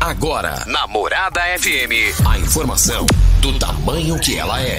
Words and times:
Agora, 0.00 0.64
na 0.66 0.86
Morada 0.86 1.40
FM, 1.58 2.26
a 2.26 2.38
informação 2.38 3.06
do 3.40 3.58
tamanho 3.58 4.18
que 4.18 4.36
ela 4.36 4.60
é. 4.60 4.78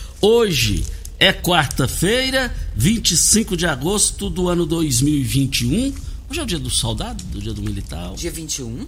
Hoje 0.23 0.85
é 1.17 1.33
quarta-feira, 1.33 2.55
25 2.75 3.57
de 3.57 3.65
agosto 3.65 4.29
do 4.29 4.47
ano 4.49 4.67
2021. 4.67 5.95
Hoje 6.29 6.39
é 6.39 6.43
o 6.43 6.45
dia 6.45 6.59
do 6.59 6.69
soldado, 6.69 7.23
do 7.23 7.41
dia 7.41 7.51
do 7.51 7.61
militar. 7.63 8.13
Dia 8.13 8.29
21? 8.29 8.85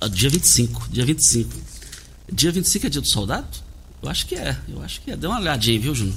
Ah, 0.00 0.08
dia 0.08 0.28
25, 0.28 0.88
dia 0.90 1.06
25. 1.06 1.56
Dia 2.32 2.50
25 2.50 2.86
é 2.86 2.90
dia 2.90 3.00
do 3.00 3.06
soldado? 3.06 3.46
Eu 4.02 4.08
acho 4.08 4.26
que 4.26 4.34
é, 4.34 4.58
eu 4.68 4.82
acho 4.82 5.00
que 5.00 5.12
é. 5.12 5.16
Dê 5.16 5.28
uma 5.28 5.38
olhadinha, 5.38 5.78
viu, 5.78 5.94
Júnior? 5.94 6.16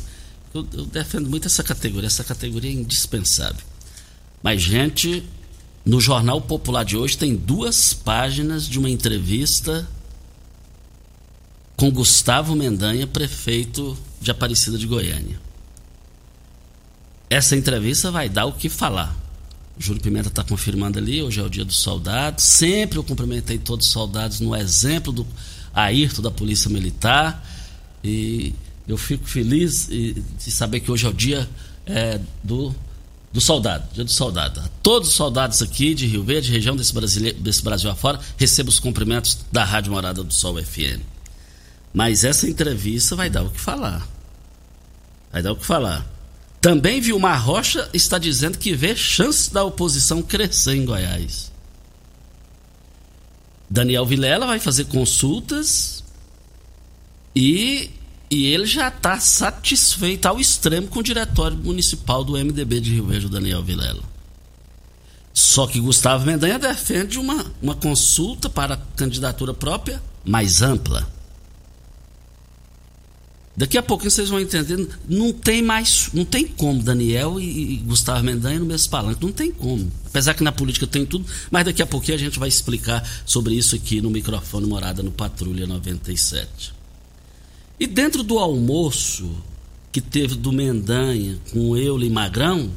Eu, 0.52 0.68
eu 0.74 0.86
defendo 0.88 1.30
muito 1.30 1.46
essa 1.46 1.62
categoria, 1.62 2.08
essa 2.08 2.24
categoria 2.24 2.72
é 2.72 2.74
indispensável. 2.74 3.64
Mas, 4.42 4.64
gente, 4.64 5.24
no 5.86 6.02
Jornal 6.02 6.42
Popular 6.42 6.84
de 6.84 6.98
hoje 6.98 7.16
tem 7.16 7.36
duas 7.36 7.94
páginas 7.94 8.68
de 8.68 8.80
uma 8.80 8.90
entrevista 8.90 9.88
com 11.78 11.92
Gustavo 11.92 12.56
Mendanha, 12.56 13.06
prefeito 13.06 13.96
de 14.20 14.32
Aparecida 14.32 14.80
de 14.80 14.88
Goiânia. 14.88 15.40
Essa 17.30 17.56
entrevista 17.56 18.10
vai 18.10 18.28
dar 18.28 18.48
o 18.48 18.54
que 18.54 18.68
falar. 18.68 19.16
Júlio 19.78 20.02
Pimenta 20.02 20.28
está 20.28 20.44
confirmando 20.44 20.98
ali, 20.98 21.22
hoje 21.22 21.40
é 21.40 21.44
o 21.44 21.50
dia 21.50 21.64
dos 21.64 21.78
soldados. 21.78 22.44
Sempre 22.44 22.98
eu 22.98 23.04
cumprimentei 23.04 23.60
todos 23.60 23.86
os 23.86 23.94
soldados 23.94 24.40
no 24.40 24.56
exemplo 24.56 25.14
do 25.14 25.28
Ayrton 25.72 26.24
da 26.24 26.32
Polícia 26.32 26.68
Militar. 26.68 27.48
E 28.04 28.56
eu 28.88 28.98
fico 28.98 29.28
feliz 29.28 29.88
de 29.88 30.52
saber 30.52 30.80
que 30.80 30.92
hoje 30.92 31.06
é 31.06 31.10
o 31.10 31.14
dia 31.14 31.48
é, 31.86 32.20
do, 32.44 32.74
do 33.32 33.40
soldado, 33.40 33.88
dia 33.94 34.04
do 34.04 34.12
soldado. 34.12 34.64
Todos 34.82 35.10
os 35.10 35.16
soldados 35.16 35.62
aqui 35.62 35.94
de 35.94 36.08
Rio 36.08 36.24
Verde, 36.24 36.52
região 36.52 36.76
desse, 36.76 37.34
desse 37.34 37.62
Brasil 37.62 37.92
afora, 37.92 38.20
recebam 38.36 38.70
os 38.70 38.80
cumprimentos 38.80 39.38
da 39.52 39.64
Rádio 39.64 39.92
Morada 39.92 40.24
do 40.24 40.34
Sol 40.34 40.56
FM. 40.56 41.17
Mas 41.98 42.24
essa 42.24 42.48
entrevista 42.48 43.16
vai 43.16 43.28
dar 43.28 43.42
o 43.42 43.50
que 43.50 43.60
falar. 43.60 44.08
Vai 45.32 45.42
dar 45.42 45.54
o 45.54 45.56
que 45.56 45.66
falar. 45.66 46.06
Também 46.62 47.02
Vilmar 47.02 47.44
Rocha 47.44 47.90
está 47.92 48.20
dizendo 48.20 48.60
que 48.60 48.76
vê 48.76 48.96
chance 48.96 49.52
da 49.52 49.64
oposição 49.64 50.22
crescer 50.22 50.76
em 50.76 50.86
Goiás. 50.86 51.52
Daniel 53.68 54.06
Vilela 54.06 54.46
vai 54.46 54.60
fazer 54.60 54.86
consultas 54.86 56.04
e, 57.36 57.90
e 58.30 58.46
ele 58.46 58.68
já 58.68 58.90
está 58.90 59.20
satisfeito 59.20 60.28
ao 60.28 60.40
extremo 60.40 60.90
com 60.90 61.00
o 61.00 61.04
diretório 61.04 61.58
municipal 61.58 62.24
do 62.24 62.34
MDB 62.34 62.80
de 62.80 62.94
Rio 62.94 63.08
Verde, 63.08 63.28
Daniel 63.28 63.64
Vilela. 63.64 64.04
Só 65.34 65.66
que 65.66 65.80
Gustavo 65.80 66.28
Mendanha 66.28 66.60
defende 66.60 67.18
uma, 67.18 67.44
uma 67.60 67.74
consulta 67.74 68.48
para 68.48 68.78
candidatura 68.96 69.52
própria 69.52 70.00
mais 70.24 70.62
ampla. 70.62 71.17
Daqui 73.58 73.76
a 73.76 73.82
pouquinho 73.82 74.12
vocês 74.12 74.30
vão 74.30 74.40
entender. 74.40 74.88
Não 75.10 75.34
tem 75.34 75.64
mais. 75.64 76.12
Não 76.14 76.24
tem 76.24 76.46
como 76.46 76.84
Daniel 76.84 77.40
e, 77.40 77.74
e 77.74 77.78
Gustavo 77.78 78.24
Mendanha 78.24 78.60
no 78.60 78.68
mesmo 78.68 78.92
palanque. 78.92 79.26
Não 79.26 79.32
tem 79.32 79.52
como. 79.52 79.92
Apesar 80.06 80.36
que 80.36 80.44
na 80.44 80.52
política 80.52 80.86
tem 80.86 81.08
tudo, 81.08 81.26
mas 81.50 81.66
daqui 81.66 81.82
a 81.82 81.88
pouquinho 81.88 82.16
a 82.16 82.20
gente 82.20 82.38
vai 82.38 82.48
explicar 82.48 83.04
sobre 83.26 83.56
isso 83.56 83.76
aqui 83.76 84.00
no 84.00 84.12
microfone 84.12 84.68
Morada 84.68 85.02
no 85.02 85.12
Patrulha 85.12 85.66
97. 85.66 86.72
E 87.80 87.88
dentro 87.88 88.22
do 88.22 88.38
almoço 88.38 89.28
que 89.92 90.02
teve 90.02 90.36
do 90.36 90.52
Mendanha 90.52 91.40
com 91.52 91.76
Euler 91.76 92.08
e 92.08 92.12
Magrão, 92.12 92.70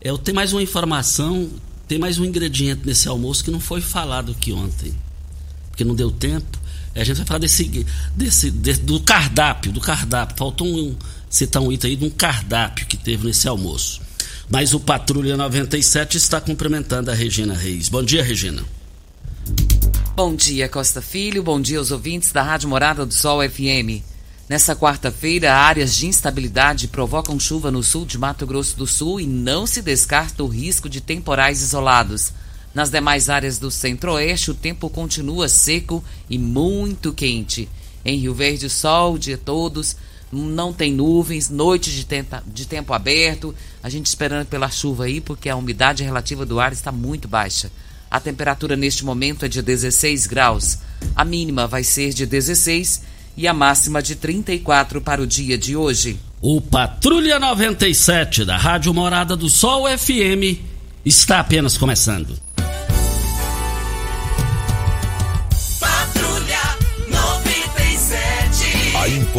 eu 0.00 0.18
tenho 0.18 0.34
mais 0.34 0.52
uma 0.52 0.62
informação, 0.62 1.48
tem 1.86 2.00
mais 2.00 2.18
um 2.18 2.24
ingrediente 2.24 2.82
nesse 2.84 3.06
almoço 3.06 3.44
que 3.44 3.50
não 3.52 3.60
foi 3.60 3.80
falado 3.80 4.32
aqui 4.32 4.52
ontem. 4.52 4.92
Porque 5.68 5.84
não 5.84 5.94
deu 5.94 6.10
tempo. 6.10 6.59
A 6.94 7.04
gente 7.04 7.16
vai 7.18 7.26
falar 7.26 7.38
desse, 7.38 7.86
desse, 8.14 8.50
desse 8.50 8.80
do 8.80 9.00
cardápio, 9.00 9.72
do 9.72 9.80
cardápio. 9.80 10.36
Faltou 10.36 10.66
um, 10.66 10.96
citar 11.28 11.62
um 11.62 11.70
item 11.70 11.90
aí 11.90 11.96
de 11.96 12.04
um 12.04 12.10
cardápio 12.10 12.86
que 12.86 12.96
teve 12.96 13.26
nesse 13.26 13.46
almoço. 13.46 14.00
Mas 14.48 14.74
o 14.74 14.80
Patrulha 14.80 15.36
97 15.36 16.16
está 16.16 16.40
cumprimentando 16.40 17.10
a 17.10 17.14
Regina 17.14 17.54
Reis. 17.54 17.88
Bom 17.88 18.02
dia, 18.02 18.22
Regina. 18.22 18.64
Bom 20.16 20.34
dia, 20.34 20.68
Costa 20.68 21.00
Filho. 21.00 21.42
Bom 21.42 21.60
dia 21.60 21.78
aos 21.78 21.92
ouvintes 21.92 22.32
da 22.32 22.42
Rádio 22.42 22.68
Morada 22.68 23.06
do 23.06 23.14
Sol 23.14 23.40
FM. 23.48 24.02
Nessa 24.48 24.74
quarta-feira, 24.74 25.54
áreas 25.54 25.94
de 25.94 26.08
instabilidade 26.08 26.88
provocam 26.88 27.38
chuva 27.38 27.70
no 27.70 27.84
sul 27.84 28.04
de 28.04 28.18
Mato 28.18 28.44
Grosso 28.44 28.76
do 28.76 28.84
Sul 28.84 29.20
e 29.20 29.26
não 29.26 29.64
se 29.64 29.80
descarta 29.80 30.42
o 30.42 30.48
risco 30.48 30.88
de 30.88 31.00
temporais 31.00 31.62
isolados. 31.62 32.32
Nas 32.74 32.90
demais 32.90 33.28
áreas 33.28 33.58
do 33.58 33.70
centro-oeste, 33.70 34.52
o 34.52 34.54
tempo 34.54 34.88
continua 34.88 35.48
seco 35.48 36.04
e 36.28 36.38
muito 36.38 37.12
quente. 37.12 37.68
Em 38.04 38.18
Rio 38.18 38.34
Verde, 38.34 38.70
sol 38.70 39.18
dia 39.18 39.36
todos, 39.36 39.96
não 40.32 40.72
tem 40.72 40.92
nuvens, 40.92 41.50
noite 41.50 41.90
de, 41.90 42.06
de 42.46 42.66
tempo 42.66 42.92
aberto. 42.92 43.54
A 43.82 43.88
gente 43.88 44.06
esperando 44.06 44.46
pela 44.46 44.70
chuva 44.70 45.04
aí, 45.04 45.20
porque 45.20 45.48
a 45.48 45.56
umidade 45.56 46.04
relativa 46.04 46.46
do 46.46 46.60
ar 46.60 46.72
está 46.72 46.92
muito 46.92 47.26
baixa. 47.26 47.70
A 48.10 48.18
temperatura 48.18 48.76
neste 48.76 49.04
momento 49.04 49.44
é 49.44 49.48
de 49.48 49.62
16 49.62 50.26
graus. 50.26 50.78
A 51.14 51.24
mínima 51.24 51.66
vai 51.66 51.84
ser 51.84 52.12
de 52.12 52.26
16 52.26 53.02
e 53.36 53.46
a 53.46 53.54
máxima 53.54 54.02
de 54.02 54.16
34 54.16 55.00
para 55.00 55.22
o 55.22 55.26
dia 55.26 55.56
de 55.56 55.76
hoje. 55.76 56.18
O 56.40 56.60
Patrulha 56.60 57.38
97 57.38 58.44
da 58.44 58.56
Rádio 58.56 58.92
Morada 58.94 59.36
do 59.36 59.48
Sol 59.48 59.86
FM 59.86 60.58
está 61.04 61.40
apenas 61.40 61.76
começando. 61.76 62.38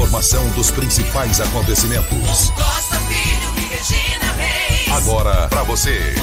informação 0.02 0.50
dos 0.54 0.72
principais 0.72 1.40
acontecimentos. 1.40 2.50
Costa 2.50 3.00
Filho 3.02 3.54
e 3.56 3.68
Regina 3.70 4.34
Reis. 4.34 4.90
Agora 4.90 5.48
para 5.48 5.62
você. 5.62 6.16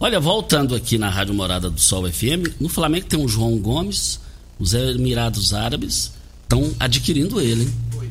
Olha, 0.00 0.18
voltando 0.18 0.74
aqui 0.74 0.98
na 0.98 1.08
Rádio 1.08 1.32
Morada 1.32 1.70
do 1.70 1.80
Sol 1.80 2.10
FM, 2.10 2.60
no 2.60 2.68
Flamengo 2.68 3.06
tem 3.06 3.24
o 3.24 3.28
João 3.28 3.56
Gomes, 3.56 4.18
os 4.58 4.74
Emirados 4.74 5.54
Árabes 5.54 6.12
estão 6.42 6.74
adquirindo 6.80 7.40
ele. 7.40 7.62
Hein? 7.62 8.10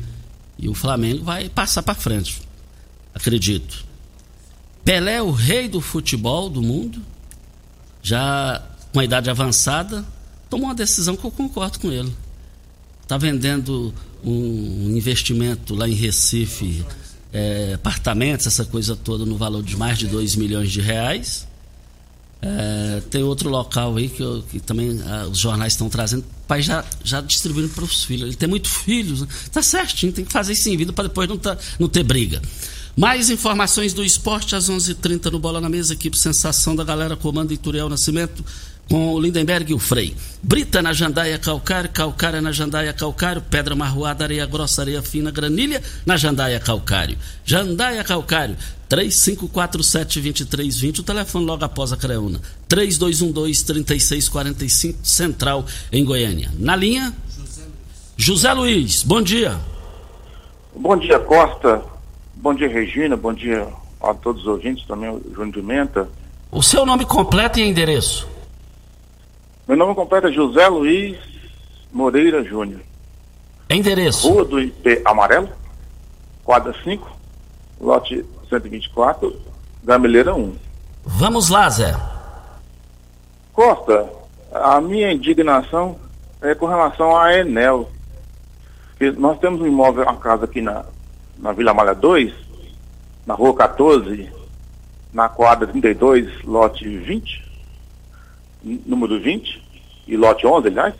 E 0.58 0.68
o 0.70 0.74
Flamengo 0.74 1.22
vai 1.22 1.50
passar 1.50 1.82
para 1.82 1.94
frente, 1.94 2.40
acredito. 3.14 3.84
Pelé, 4.82 5.20
o 5.20 5.32
rei 5.32 5.68
do 5.68 5.82
futebol 5.82 6.48
do 6.48 6.62
mundo, 6.62 7.02
já 8.02 8.62
com 8.90 9.00
a 9.00 9.04
idade 9.04 9.28
avançada, 9.28 10.15
tomou 10.48 10.68
uma 10.68 10.74
decisão 10.74 11.16
que 11.16 11.24
eu 11.24 11.30
concordo 11.30 11.78
com 11.78 11.90
ele. 11.90 12.12
Está 13.02 13.16
vendendo 13.16 13.94
um 14.24 14.96
investimento 14.96 15.74
lá 15.74 15.88
em 15.88 15.94
Recife, 15.94 16.84
é, 17.32 17.74
apartamentos, 17.74 18.46
essa 18.46 18.64
coisa 18.64 18.96
toda, 18.96 19.24
no 19.24 19.36
valor 19.36 19.62
de 19.62 19.76
mais 19.76 19.98
de 19.98 20.06
2 20.06 20.36
milhões 20.36 20.72
de 20.72 20.80
reais. 20.80 21.46
É, 22.42 23.02
tem 23.10 23.22
outro 23.22 23.48
local 23.48 23.96
aí 23.96 24.08
que, 24.08 24.22
eu, 24.22 24.42
que 24.42 24.60
também 24.60 25.00
ah, 25.06 25.26
os 25.30 25.38
jornais 25.38 25.72
estão 25.72 25.88
trazendo, 25.88 26.24
pai 26.46 26.62
já, 26.62 26.84
já 27.02 27.20
distribuindo 27.20 27.68
para 27.70 27.84
os 27.84 28.04
filhos. 28.04 28.28
Ele 28.28 28.36
tem 28.36 28.48
muitos 28.48 28.70
filhos, 28.70 29.22
né? 29.22 29.28
tá 29.50 29.62
certinho, 29.62 30.12
tem 30.12 30.24
que 30.24 30.32
fazer 30.32 30.52
isso 30.52 30.68
em 30.68 30.76
vida 30.76 30.92
para 30.92 31.08
depois 31.08 31.28
não, 31.28 31.38
tá, 31.38 31.56
não 31.78 31.88
ter 31.88 32.02
briga. 32.02 32.42
Mais 32.96 33.30
informações 33.30 33.92
do 33.92 34.02
esporte 34.02 34.54
às 34.54 34.70
11:30 34.70 34.90
h 34.90 34.94
30 34.94 35.30
no 35.30 35.38
Bola 35.38 35.60
na 35.60 35.68
Mesa, 35.68 35.92
equipe 35.92 36.18
Sensação 36.18 36.74
da 36.74 36.82
Galera, 36.82 37.16
comando 37.16 37.52
Ituriel 37.52 37.88
Nascimento 37.88 38.44
com 38.88 39.14
o 39.14 39.20
Lindenberg 39.20 39.70
e 39.70 39.74
o 39.74 39.78
Frei. 39.78 40.14
Brita 40.42 40.80
na 40.80 40.92
Jandaia 40.92 41.38
Calcário, 41.38 41.90
Calcário 41.90 42.40
na 42.40 42.52
Jandaia 42.52 42.92
Calcário, 42.92 43.42
Pedra 43.42 43.74
Marroada, 43.74 44.24
Areia 44.24 44.46
Grossa, 44.46 44.82
Areia 44.82 45.02
Fina, 45.02 45.30
Granilha 45.30 45.82
na 46.04 46.16
Jandaia 46.16 46.60
Calcário. 46.60 47.18
Jandaia 47.44 48.04
Calcário, 48.04 48.56
3547-2320, 48.88 51.00
o 51.00 51.02
telefone 51.02 51.46
logo 51.46 51.64
após 51.64 51.92
a 51.92 51.96
Creuna. 51.96 52.40
3212-3645, 52.68 54.94
Central, 55.02 55.64
em 55.90 56.04
Goiânia. 56.04 56.50
Na 56.58 56.76
linha, 56.76 57.12
José 58.16 58.52
Luiz, 58.52 59.02
bom 59.02 59.20
dia. 59.20 59.58
Bom 60.74 60.96
dia, 60.96 61.18
Costa. 61.18 61.82
Bom 62.34 62.54
dia, 62.54 62.68
Regina. 62.68 63.16
Bom 63.16 63.32
dia 63.32 63.66
a 64.00 64.14
todos 64.14 64.42
os 64.42 64.48
ouvintes, 64.48 64.86
também 64.86 65.10
o 65.10 65.20
Júnior 65.34 65.52
de 65.52 65.62
Menta. 65.62 66.08
O 66.52 66.62
seu 66.62 66.86
nome 66.86 67.04
completo 67.04 67.58
e 67.58 67.62
endereço? 67.62 68.35
Meu 69.66 69.76
nome 69.76 69.96
completo 69.96 70.28
é 70.28 70.32
José 70.32 70.68
Luiz 70.68 71.18
Moreira 71.92 72.44
Júnior. 72.44 72.80
Endereço? 73.68 74.28
Rua 74.28 74.44
do 74.44 74.60
IP 74.60 75.02
Amarelo, 75.04 75.48
quadra 76.44 76.72
5, 76.84 77.10
lote 77.80 78.24
124, 78.48 79.34
Gameleira 79.82 80.36
1. 80.36 80.54
Vamos 81.04 81.48
lá, 81.48 81.68
Zé. 81.68 81.96
Costa, 83.52 84.08
a 84.52 84.80
minha 84.80 85.12
indignação 85.12 85.96
é 86.40 86.54
com 86.54 86.66
relação 86.66 87.16
à 87.16 87.36
Enel. 87.36 87.90
Nós 89.16 89.36
temos 89.40 89.60
um 89.60 89.66
imóvel, 89.66 90.04
uma 90.04 90.16
casa 90.16 90.44
aqui 90.44 90.60
na, 90.60 90.84
na 91.38 91.52
Vila 91.52 91.74
Malha 91.74 91.94
2, 91.94 92.32
na 93.26 93.34
rua 93.34 93.52
14, 93.56 94.30
na 95.12 95.28
quadra 95.28 95.66
32, 95.66 96.44
lote 96.44 96.86
20, 96.86 97.45
número 98.86 99.20
20, 99.20 99.62
e 100.08 100.16
lote 100.16 100.46
11, 100.46 100.68
aliás, 100.68 100.94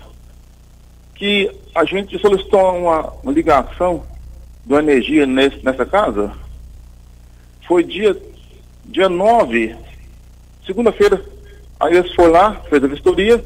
que 1.14 1.50
a 1.74 1.84
gente 1.84 2.18
solicitou 2.18 2.60
uma, 2.76 3.12
uma 3.22 3.32
ligação 3.32 4.04
do 4.64 4.78
energia 4.78 5.26
nesse, 5.26 5.64
nessa 5.64 5.84
casa. 5.84 6.32
Foi 7.66 7.82
dia, 7.82 8.16
dia 8.84 9.08
9, 9.08 9.74
segunda-feira. 10.66 11.24
Aí 11.80 11.96
eles 11.96 12.14
foram 12.14 12.32
lá, 12.32 12.54
fez 12.68 12.82
a 12.82 12.86
vistoria, 12.86 13.44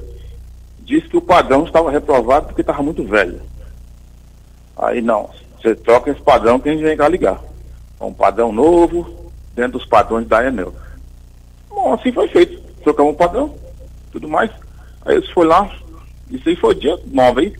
disse 0.80 1.08
que 1.08 1.16
o 1.16 1.22
padrão 1.22 1.64
estava 1.64 1.90
reprovado 1.90 2.46
porque 2.46 2.60
estava 2.60 2.82
muito 2.82 3.04
velho. 3.04 3.40
Aí 4.76 5.00
não, 5.00 5.30
você 5.56 5.74
troca 5.74 6.10
esse 6.10 6.20
padrão 6.20 6.58
que 6.58 6.68
a 6.68 6.72
gente 6.72 6.82
vem 6.82 6.96
cá 6.96 7.08
ligar. 7.08 7.40
É 8.00 8.04
um 8.04 8.12
padrão 8.12 8.50
novo, 8.50 9.30
dentro 9.54 9.78
dos 9.78 9.86
padrões 9.86 10.26
da 10.26 10.46
Enel. 10.46 10.74
Bom, 11.68 11.92
assim 11.92 12.12
foi 12.12 12.28
feito. 12.28 12.60
Trocamos 12.82 13.12
um 13.12 13.16
padrão, 13.16 13.54
tudo 14.12 14.28
mais. 14.28 14.50
Aí 15.04 15.16
eles 15.16 15.30
foram 15.30 15.50
lá, 15.50 15.70
isso 16.30 16.48
aí 16.48 16.56
foi 16.56 16.74
dia 16.74 16.98
9 17.06 17.40
aí, 17.40 17.52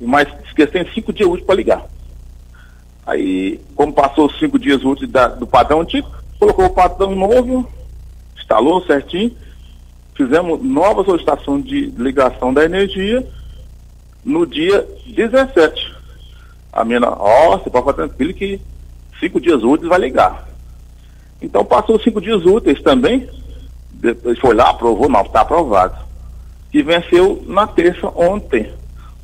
mas 0.00 0.28
esquecem 0.44 0.86
cinco 0.92 1.12
dias 1.12 1.28
úteis 1.28 1.46
para 1.46 1.54
ligar. 1.54 1.86
Aí, 3.06 3.60
como 3.74 3.92
passou 3.92 4.26
os 4.26 4.38
cinco 4.38 4.58
dias 4.58 4.84
úteis 4.84 5.10
da, 5.10 5.28
do 5.28 5.46
padrão 5.46 5.80
antigo, 5.80 6.08
colocou 6.38 6.66
o 6.66 6.70
padrão 6.70 7.14
novo, 7.14 7.68
instalou 8.36 8.84
certinho, 8.84 9.36
fizemos 10.14 10.62
nova 10.62 11.04
solicitação 11.04 11.60
de 11.60 11.86
ligação 11.96 12.52
da 12.52 12.64
energia 12.64 13.26
no 14.24 14.46
dia 14.46 14.86
17. 15.06 15.92
A 16.72 16.84
minha, 16.84 17.00
ó, 17.02 17.54
oh, 17.54 17.58
você 17.58 17.70
pode 17.70 17.84
ficar 17.84 17.92
tranquilo 17.94 18.34
que 18.34 18.60
cinco 19.18 19.40
dias 19.40 19.62
úteis 19.62 19.88
vai 19.88 19.98
ligar. 19.98 20.48
Então 21.40 21.64
passou 21.64 22.00
cinco 22.00 22.20
dias 22.20 22.44
úteis 22.46 22.80
também, 22.82 23.28
depois 24.02 24.36
foi 24.40 24.54
lá, 24.54 24.70
aprovou, 24.70 25.08
não, 25.08 25.22
está 25.22 25.42
aprovado. 25.42 25.96
E 26.74 26.82
venceu 26.82 27.42
na 27.46 27.68
terça 27.68 28.08
ontem. 28.16 28.72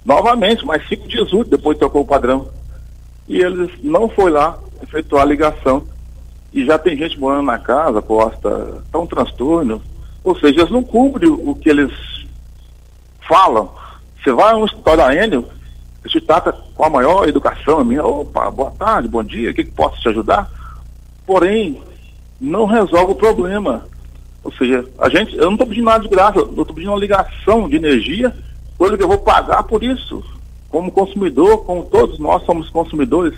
Novamente, 0.05 0.65
mais 0.65 0.87
cinco 0.89 1.09
dias 1.09 1.33
úteis, 1.33 1.51
depois 1.51 1.77
trocou 1.77 2.03
o 2.03 2.07
padrão. 2.07 2.49
E 3.27 3.41
eles 3.41 3.71
não 3.83 4.09
foi 4.09 4.31
lá 4.31 4.57
efetuar 4.81 5.23
a 5.25 5.27
ligação. 5.27 5.83
E 6.53 6.65
já 6.65 6.79
tem 6.79 6.97
gente 6.97 7.19
morando 7.19 7.47
na 7.47 7.59
casa, 7.59 8.01
Costa, 8.01 8.83
tá 8.91 8.99
um 8.99 9.07
transtorno. 9.07 9.83
Ou 10.23 10.39
seja, 10.39 10.61
eles 10.61 10.71
não 10.71 10.83
cumprem 10.83 11.29
o 11.29 11.55
que 11.57 11.69
eles 11.69 11.93
falam. 13.29 13.71
Você 14.23 14.33
vai 14.33 14.53
a 14.53 14.57
um 14.57 14.65
escritório 14.65 15.21
Enel, 15.21 15.45
se 16.11 16.21
trata 16.21 16.53
com 16.53 16.85
a 16.85 16.91
maior 16.91 17.29
educação, 17.29 17.81
a 17.81 17.85
minha, 17.85 18.05
opa, 18.05 18.51
boa 18.51 18.71
tarde, 18.71 19.09
bom 19.09 19.23
dia, 19.23 19.51
o 19.51 19.55
que, 19.55 19.65
que 19.65 19.71
posso 19.71 20.01
te 20.01 20.09
ajudar? 20.09 20.49
Porém, 21.27 21.83
não 22.41 22.65
resolve 22.65 23.13
o 23.13 23.17
problema. 23.17 23.85
Ou 24.45 24.53
seja, 24.53 24.85
a 24.99 25.09
gente, 25.09 25.37
eu 25.37 25.47
não 25.47 25.53
estou 25.53 25.67
pedindo 25.67 25.85
nada 25.85 26.03
de 26.03 26.09
graça, 26.09 26.39
eu 26.39 26.49
estou 26.49 26.67
pedindo 26.67 26.91
uma 26.91 26.99
ligação 26.99 27.69
de 27.69 27.77
energia, 27.77 28.35
coisa 28.77 28.97
que 28.97 29.03
eu 29.03 29.09
vou 29.09 29.19
pagar 29.19 29.63
por 29.65 29.83
isso. 29.83 30.23
Como 30.71 30.93
consumidor, 30.93 31.65
como 31.65 31.85
todos 31.85 32.19
nós 32.19 32.45
somos 32.45 32.69
consumidores, 32.69 33.35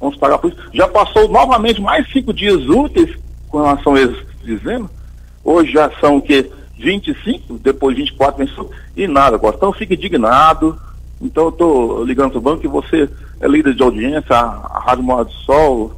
vamos 0.00 0.16
pagar 0.16 0.38
por 0.38 0.52
isso. 0.52 0.60
Já 0.72 0.88
passou 0.88 1.28
novamente 1.28 1.80
mais 1.80 2.10
cinco 2.12 2.32
dias 2.32 2.66
úteis 2.68 3.16
com 3.48 3.58
relação 3.58 3.94
a 3.94 4.00
eles 4.00 4.16
dizendo. 4.42 4.88
Hoje 5.44 5.72
já 5.72 5.90
são 6.00 6.16
o 6.16 6.22
quê? 6.22 6.50
25, 6.78 7.58
depois 7.58 7.96
24 7.96 8.46
pensou, 8.46 8.70
e 8.96 9.06
nada, 9.06 9.36
agora. 9.36 9.56
Então 9.56 9.72
fique 9.72 9.94
indignado 9.94 10.78
então 11.20 11.44
eu 11.44 11.48
estou 11.50 12.04
ligando 12.04 12.30
para 12.30 12.38
o 12.38 12.42
banco 12.42 12.62
que 12.62 12.68
você 12.68 13.08
é 13.40 13.46
líder 13.46 13.74
de 13.74 13.82
audiência, 13.82 14.34
a, 14.34 14.70
a 14.72 14.80
Rádio 14.80 15.04
Morada 15.04 15.28
do 15.28 15.34
Sol, 15.34 15.92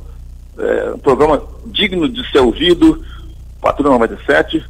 é, 0.59 0.93
um 0.95 0.99
programa 0.99 1.43
digno 1.67 2.09
de 2.09 2.29
ser 2.31 2.41
ouvido, 2.41 3.03
Patrulha 3.63 3.91
97. 3.91 4.63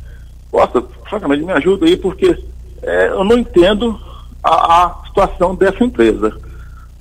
Nossa, 0.53 0.83
francamente, 1.09 1.45
me 1.45 1.53
ajuda 1.53 1.87
aí, 1.87 1.97
porque 1.97 2.39
é, 2.83 3.09
eu 3.09 3.25
não 3.25 3.39
entendo 3.39 3.99
a, 4.45 4.85
a, 4.85 5.05
situação 5.07 5.55
dessa 5.55 5.83
empresa. 5.83 6.37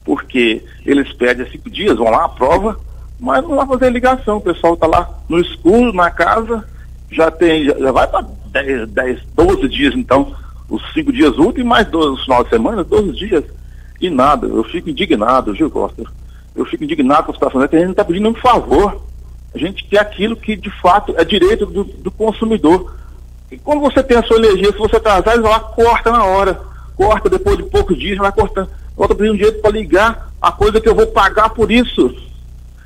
Porque 0.04 0.64
eles 0.86 1.12
pedem 1.14 1.52
cinco 1.52 1.70
dias, 1.70 1.98
vão 1.98 2.10
lá, 2.10 2.26
aprova, 2.26 2.80
mas 3.20 3.44
não 3.44 3.58
vai 3.58 3.68
fazer 3.68 3.92
ligação. 3.92 4.38
O 4.38 4.42
pessoal 4.42 4.74
está 4.74 4.88
lá 4.88 5.08
no 5.30 5.40
escuro, 5.40 5.94
na 5.94 6.10
casa, 6.10 6.66
já 7.12 7.30
tem, 7.30 7.66
já, 7.66 7.78
já 7.78 7.92
vai 7.92 8.08
para 8.08 8.26
10, 8.48 8.90
10, 8.90 9.20
12 9.36 9.70
dias 9.70 9.94
então 9.94 10.36
os 10.72 10.82
cinco 10.94 11.12
dias 11.12 11.38
úteis, 11.38 11.68
mais 11.68 11.86
dois 11.88 12.22
final 12.22 12.46
de 12.46 12.50
semana, 12.50 12.82
12 12.82 13.12
dias, 13.12 13.44
e 14.00 14.10
nada. 14.10 14.48
Eu 14.48 14.64
fico 14.64 14.90
indignado, 14.90 15.54
Gil 15.54 15.70
Costa. 15.70 16.04
Eu 16.56 16.66
fico 16.66 16.86
indignado 16.86 17.26
com 17.26 17.32
a 17.32 17.36
situação 17.36 17.60
dessa. 17.60 17.76
A 17.76 17.80
gente 17.80 17.88
não 17.88 17.92
está 17.92 18.06
pedindo 18.06 18.30
um 18.30 18.36
favor. 18.36 19.02
A 19.54 19.58
gente 19.58 19.84
quer 19.84 20.00
aquilo 20.00 20.36
que, 20.36 20.56
de 20.56 20.70
fato, 20.82 21.14
é 21.18 21.26
direito 21.26 21.66
do, 21.66 21.84
do 21.84 22.12
consumidor. 22.12 22.96
E 23.52 23.58
quando 23.58 23.82
você 23.82 24.02
tem 24.02 24.18
a 24.18 24.24
sua 24.24 24.38
energia, 24.38 24.72
se 24.72 24.78
você 24.78 24.96
atrasar, 24.96 25.34
eles 25.34 25.42
vão 25.42 25.52
lá, 25.52 25.60
corta 25.60 26.12
na 26.12 26.24
hora. 26.24 26.62
Corta 26.96 27.30
depois 27.30 27.58
de 27.58 27.64
poucos 27.64 28.00
dias, 28.00 28.18
vai 28.18 28.32
cortando. 28.32 28.70
Eu 28.98 29.06
estou 29.06 29.28
um 29.28 29.36
direito 29.36 29.62
para 29.62 29.72
ligar 29.72 30.32
a 30.42 30.52
coisa 30.52 30.80
que 30.80 30.88
eu 30.88 30.96
vou 30.96 31.08
pagar 31.08 31.50
por 31.50 31.72
isso. 31.72 32.16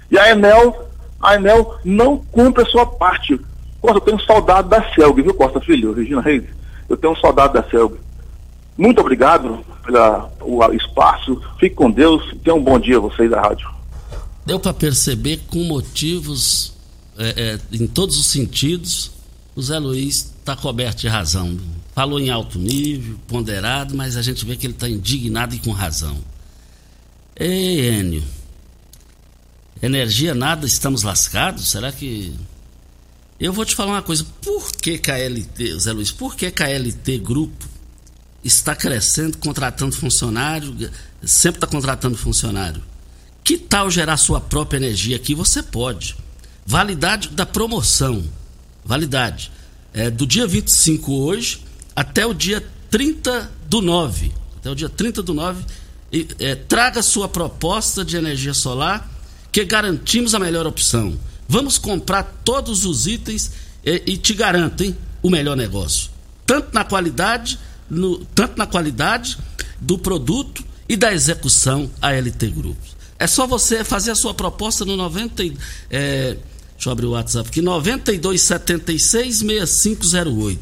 E 0.10 0.18
a 0.18 0.32
Enel, 0.32 0.90
a 1.22 1.36
Enel 1.36 1.76
não 1.84 2.18
cumpre 2.18 2.64
a 2.64 2.68
sua 2.68 2.86
parte. 2.86 3.40
Costa, 3.82 3.98
eu 3.98 4.02
tenho 4.02 4.20
saudade 4.22 4.70
da 4.70 4.82
Selg, 4.94 5.22
viu, 5.22 5.34
Costa 5.34 5.60
Filho, 5.60 5.94
Regina 5.94 6.22
Reis? 6.22 6.44
Eu 6.90 6.98
tenho 6.98 7.14
um 7.14 7.18
soldado 7.18 7.54
da 7.54 7.64
Selva. 7.70 7.98
Muito 8.78 9.00
obrigado 9.02 9.60
pelo 9.84 10.74
espaço. 10.74 11.42
Fique 11.60 11.76
com 11.76 11.90
Deus. 11.90 12.36
Tenha 12.44 12.56
um 12.56 12.64
bom 12.64 12.80
dia 12.80 13.00
vocês 13.00 13.30
da 13.30 13.42
rádio. 13.42 13.75
Deu 14.46 14.60
para 14.60 14.74
perceber 14.74 15.42
com 15.48 15.64
motivos, 15.64 16.74
é, 17.18 17.60
é, 17.72 17.76
em 17.76 17.88
todos 17.88 18.18
os 18.18 18.28
sentidos, 18.28 19.12
o 19.56 19.62
Zé 19.62 19.80
Luiz 19.80 20.32
está 20.38 20.56
coberto 20.56 21.02
de 21.02 21.08
razão. 21.08 21.60
Falou 21.96 22.20
em 22.20 22.30
alto 22.30 22.60
nível, 22.60 23.18
ponderado, 23.28 23.96
mas 23.96 24.16
a 24.16 24.22
gente 24.22 24.46
vê 24.46 24.56
que 24.56 24.68
ele 24.68 24.74
está 24.74 24.88
indignado 24.88 25.56
e 25.56 25.60
com 25.60 25.72
razão. 25.72 26.18
Ei, 27.36 27.90
Enio. 27.90 28.24
Energia 29.82 30.36
nada, 30.36 30.66
estamos 30.66 31.04
lascados? 31.04 31.70
Será 31.70 31.92
que 31.92 32.34
Eu 33.40 33.52
vou 33.52 33.66
te 33.66 33.76
falar 33.76 33.94
uma 33.94 34.02
coisa. 34.02 34.26
Por 34.42 34.72
que 34.74 34.98
KLT, 34.98 35.80
Zé 35.80 35.92
Luiz, 35.92 36.12
por 36.12 36.36
que 36.36 36.52
KLT 36.52 37.18
Grupo 37.18 37.66
está 38.44 38.76
crescendo, 38.76 39.38
contratando 39.38 39.96
funcionário, 39.96 40.74
sempre 41.24 41.58
está 41.58 41.68
contratando 41.68 42.18
funcionário? 42.18 42.82
Que 43.46 43.60
tal 43.60 43.92
gerar 43.92 44.18
sua 44.18 44.42
própria 44.42 44.80
energia 44.80 45.16
aqui? 45.16 45.36
Você 45.36 45.62
pode. 45.62 46.16
Validade 46.66 47.30
da 47.30 47.46
promoção. 47.46 48.24
Validade. 48.84 49.52
É, 49.94 50.10
do 50.10 50.26
dia 50.26 50.48
25 50.48 51.14
hoje 51.14 51.62
até 51.96 52.26
o 52.26 52.34
dia 52.34 52.66
30 52.90 53.52
do 53.70 53.84
9. 53.84 54.32
Até 54.58 54.72
o 54.72 54.76
dia 54.76 54.90
30 54.90 55.22
do 55.22 55.36
9. 55.36 55.64
E, 56.12 56.28
é, 56.40 56.56
traga 56.56 57.04
sua 57.04 57.30
proposta 57.30 58.04
de 58.04 58.18
energia 58.18 58.54
solar, 58.56 59.08
que 59.52 59.64
garantimos 59.64 60.34
a 60.34 60.40
melhor 60.40 60.66
opção. 60.66 61.16
Vamos 61.48 61.78
comprar 61.78 62.24
todos 62.44 62.84
os 62.84 63.06
itens 63.06 63.52
e, 63.86 64.02
e 64.08 64.18
te 64.18 64.34
garanto, 64.34 64.84
hein, 64.84 64.98
o 65.22 65.30
melhor 65.30 65.56
negócio. 65.56 66.10
Tanto 66.48 66.74
na 66.74 66.84
qualidade, 66.84 67.60
no, 67.88 68.26
tanto 68.34 68.58
na 68.58 68.66
qualidade 68.66 69.38
do 69.80 70.00
produto 70.00 70.66
e 70.90 70.98
da 70.98 71.14
execução 71.14 71.92
ALT 72.02 72.44
Grupos. 72.52 72.95
É 73.18 73.26
só 73.28 73.48
você 73.48 73.82
fazer 73.84 74.12
a 74.12 74.16
sua 74.16 74.34
proposta 74.34 74.84
no 74.84 74.98
90. 74.98 75.44
É, 75.90 76.38
deixa 76.74 76.90
eu 76.90 76.92
abrir 76.92 77.06
o 77.06 77.12
WhatsApp 77.12 77.48
aqui: 77.50 77.62
9276-6508. 77.62 80.58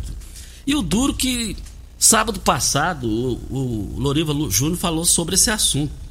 E 0.65 0.73
o 0.75 0.81
duro 0.81 1.13
que 1.13 1.57
sábado 1.97 2.39
passado 2.39 3.05
o, 3.07 3.33
o 3.49 3.99
Loriva 3.99 4.33
Júnior 4.49 4.77
falou 4.77 5.03
sobre 5.05 5.35
esse 5.35 5.49
assunto. 5.49 6.03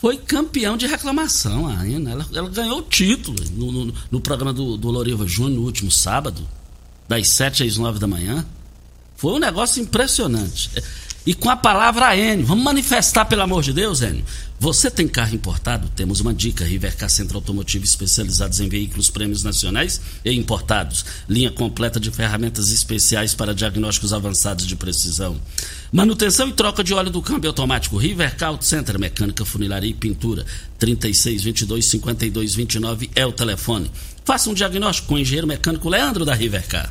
Foi 0.00 0.16
campeão 0.16 0.76
de 0.76 0.86
reclamação, 0.86 1.66
a 1.66 1.72
Ana. 1.72 2.12
Ela, 2.12 2.24
ela 2.32 2.48
ganhou 2.48 2.78
o 2.78 2.82
título 2.82 3.36
no, 3.50 3.72
no, 3.72 3.92
no 4.12 4.20
programa 4.20 4.52
do, 4.52 4.76
do 4.76 4.88
Loriva 4.90 5.26
Júnior 5.26 5.58
no 5.58 5.66
último 5.66 5.90
sábado, 5.90 6.46
das 7.08 7.28
7 7.30 7.64
às 7.64 7.76
9 7.76 7.98
da 7.98 8.06
manhã. 8.06 8.46
Foi 9.16 9.32
um 9.32 9.40
negócio 9.40 9.82
impressionante 9.82 10.70
e 11.28 11.34
com 11.34 11.50
a 11.50 11.56
palavra 11.56 12.16
N. 12.16 12.42
Vamos 12.42 12.64
manifestar, 12.64 13.26
pelo 13.26 13.42
amor 13.42 13.62
de 13.62 13.70
Deus, 13.70 14.00
Enio. 14.00 14.24
Você 14.58 14.90
tem 14.90 15.06
carro 15.06 15.34
importado? 15.34 15.86
Temos 15.94 16.20
uma 16.20 16.32
dica. 16.32 16.64
Rivercar 16.64 17.10
Centro 17.10 17.36
Automotivo 17.36 17.84
especializados 17.84 18.60
em 18.60 18.68
veículos 18.70 19.10
prêmios 19.10 19.42
nacionais 19.42 20.00
e 20.24 20.32
importados. 20.32 21.04
Linha 21.28 21.50
completa 21.50 22.00
de 22.00 22.10
ferramentas 22.10 22.72
especiais 22.72 23.34
para 23.34 23.54
diagnósticos 23.54 24.14
avançados 24.14 24.66
de 24.66 24.74
precisão. 24.74 25.38
Manutenção 25.92 26.48
e 26.48 26.52
troca 26.54 26.82
de 26.82 26.94
óleo 26.94 27.10
do 27.10 27.20
câmbio 27.20 27.50
automático. 27.50 27.98
Rivercar 27.98 28.48
Auto 28.48 28.64
Center, 28.64 28.98
mecânica, 28.98 29.44
funilaria 29.44 29.90
e 29.90 29.94
pintura. 29.94 30.46
36 30.78 31.42
22 31.42 31.90
52 31.90 32.54
29 32.54 33.10
é 33.14 33.26
o 33.26 33.32
telefone. 33.32 33.92
Faça 34.24 34.48
um 34.48 34.54
diagnóstico 34.54 35.08
com 35.08 35.16
o 35.16 35.18
engenheiro 35.18 35.46
mecânico 35.46 35.90
Leandro 35.90 36.24
da 36.24 36.32
Rivercar. 36.32 36.90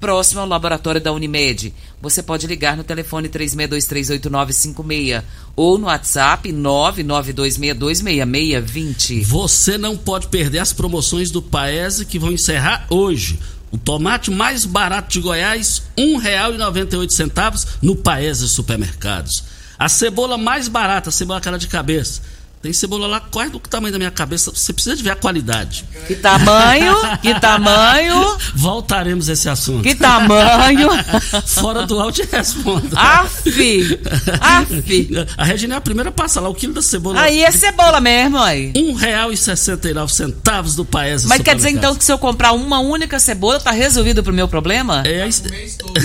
próximo 0.00 0.40
ao 0.40 0.48
laboratório 0.48 1.00
da 1.00 1.12
Unimed. 1.12 1.72
Você 2.00 2.20
pode 2.22 2.46
ligar 2.46 2.74
no 2.76 2.82
telefone 2.82 3.28
36238956 3.28 5.22
ou 5.54 5.76
no 5.76 5.86
WhatsApp 5.86 6.50
992626620. 6.50 9.22
Você 9.22 9.76
não 9.76 9.94
pode 9.96 10.28
perder 10.28 10.60
as 10.60 10.72
promoções 10.72 11.30
do 11.30 11.42
Paese 11.42 12.06
que 12.06 12.18
vão 12.18 12.32
encerrar 12.32 12.86
hoje. 12.88 13.38
O 13.70 13.76
tomate 13.78 14.32
mais 14.32 14.64
barato 14.64 15.12
de 15.12 15.20
Goiás, 15.20 15.82
R$ 15.96 16.04
1,98 16.04 17.66
no 17.82 17.94
Paese 17.94 18.48
Supermercados. 18.48 19.44
A 19.78 19.88
cebola 19.88 20.36
mais 20.36 20.66
barata, 20.66 21.08
a 21.08 21.12
cebola 21.12 21.40
cara 21.40 21.58
de 21.58 21.68
cabeça, 21.68 22.20
tem 22.62 22.74
cebola 22.74 23.06
lá 23.06 23.20
quase 23.20 23.52
do 23.52 23.58
tamanho 23.58 23.90
da 23.90 23.98
minha 23.98 24.10
cabeça. 24.10 24.50
Você 24.50 24.72
precisa 24.74 24.94
de 24.94 25.02
ver 25.02 25.12
a 25.12 25.16
qualidade. 25.16 25.84
Que 26.06 26.14
tamanho? 26.14 26.94
Que 27.22 27.38
tamanho? 27.40 28.38
Voltaremos 28.54 29.28
a 29.28 29.32
esse 29.32 29.48
assunto. 29.48 29.82
Que 29.82 29.94
tamanho? 29.94 30.88
Fora 31.46 31.86
do 31.86 31.98
áudio 31.98 32.26
respondo. 32.30 32.88
Aff! 32.96 33.98
Aff! 34.40 35.26
A 35.36 35.44
Regina 35.44 35.74
é 35.74 35.78
a 35.78 35.80
primeira 35.80 36.10
a 36.10 36.12
passar 36.12 36.40
lá 36.40 36.48
o 36.48 36.54
quilo 36.54 36.74
da 36.74 36.82
cebola. 36.82 37.20
Aí 37.20 37.42
é 37.42 37.50
cebola 37.50 38.00
mesmo, 38.00 38.38
aí. 38.38 38.72
Um 38.76 38.94
real 38.94 39.32
e 39.32 39.36
sessenta 39.36 39.88
centavos 40.08 40.74
do 40.74 40.84
país. 40.84 41.24
Mas 41.24 41.42
quer 41.42 41.54
dizer 41.54 41.70
então 41.70 41.94
que 41.94 42.04
se 42.04 42.12
eu 42.12 42.18
comprar 42.18 42.52
uma 42.52 42.80
única 42.80 43.18
cebola, 43.18 43.58
tá 43.58 43.70
resolvido 43.70 44.22
pro 44.22 44.32
meu 44.32 44.48
problema? 44.48 45.02
É. 45.06 45.28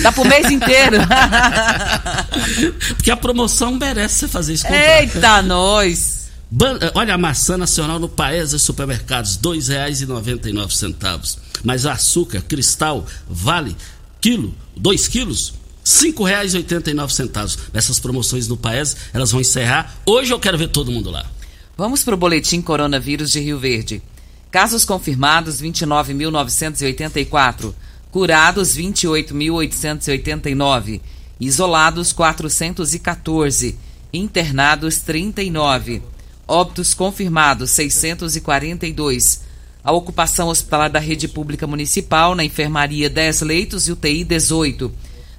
Tá 0.02 0.10
pro 0.10 0.24
mês 0.24 0.50
inteiro. 0.50 0.96
Porque 2.96 3.10
a 3.10 3.16
promoção 3.16 3.72
merece 3.72 4.20
você 4.20 4.28
fazer 4.28 4.54
isso. 4.54 4.64
Comprar. 4.64 5.00
Eita, 5.02 5.42
nós! 5.42 6.25
Eh, 6.52 6.92
olha 6.94 7.14
a 7.14 7.18
maçã 7.18 7.56
nacional 7.56 7.98
no 7.98 8.08
Paese 8.08 8.56
Supermercados, 8.58 9.36
R$ 9.36 9.42
2,99. 9.42 11.38
Mas 11.64 11.86
açúcar, 11.86 12.42
cristal, 12.42 13.06
vale, 13.28 13.76
quilo, 14.20 14.54
2 14.76 15.08
quilos, 15.08 15.48
R$ 15.50 15.56
5,89. 16.12 17.58
Essas 17.74 17.98
promoções 17.98 18.46
no 18.46 18.56
Paese, 18.56 18.94
elas 19.12 19.32
vão 19.32 19.40
encerrar. 19.40 19.96
Hoje 20.06 20.32
eu 20.32 20.38
quero 20.38 20.56
ver 20.56 20.68
todo 20.68 20.92
mundo 20.92 21.10
lá. 21.10 21.26
Vamos 21.76 22.04
para 22.04 22.14
o 22.14 22.18
boletim 22.18 22.62
coronavírus 22.62 23.32
de 23.32 23.40
Rio 23.40 23.58
Verde. 23.58 24.00
Casos 24.50 24.84
confirmados 24.84 25.60
29.984, 25.60 27.74
curados 28.10 28.76
28.889, 28.76 31.00
isolados 31.40 32.12
414, 32.12 33.76
internados 34.12 35.00
39 35.00 36.02
Óbitos 36.48 36.94
confirmados 36.94 37.72
642. 37.72 39.40
A 39.82 39.90
ocupação 39.90 40.48
hospitalar 40.48 40.88
da 40.88 41.00
rede 41.00 41.26
pública 41.26 41.66
municipal, 41.66 42.36
na 42.36 42.44
enfermaria 42.44 43.10
10 43.10 43.40
leitos 43.40 43.88
e 43.88 43.92
UTI 43.92 44.22
18. 44.22 44.92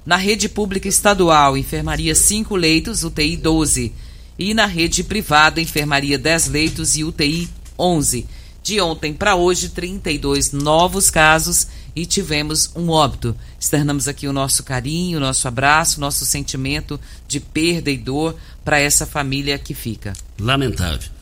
Na 0.04 0.16
rede 0.16 0.50
pública 0.50 0.86
estadual, 0.86 1.56
enfermaria 1.56 2.14
5 2.14 2.54
leitos, 2.56 3.04
UTI 3.04 3.38
12. 3.38 3.92
E 4.38 4.52
na 4.52 4.66
rede 4.66 5.02
privada, 5.02 5.62
enfermaria 5.62 6.18
10 6.18 6.48
leitos 6.48 6.96
e 6.96 7.04
UTI 7.04 7.48
11. 7.78 8.26
De 8.62 8.78
ontem 8.78 9.14
para 9.14 9.34
hoje, 9.34 9.70
32 9.70 10.52
novos 10.52 11.08
casos 11.08 11.68
e 11.94 12.06
tivemos 12.06 12.70
um 12.74 12.88
óbito. 12.90 13.36
Externamos 13.58 14.08
aqui 14.08 14.26
o 14.26 14.32
nosso 14.32 14.62
carinho, 14.62 15.18
o 15.18 15.20
nosso 15.20 15.46
abraço, 15.48 16.00
nosso 16.00 16.24
sentimento 16.24 17.00
de 17.26 17.40
perda 17.40 17.90
e 17.90 17.98
dor 17.98 18.36
para 18.64 18.78
essa 18.78 19.06
família 19.06 19.58
que 19.58 19.74
fica. 19.74 20.12
Lamentável. 20.38 21.17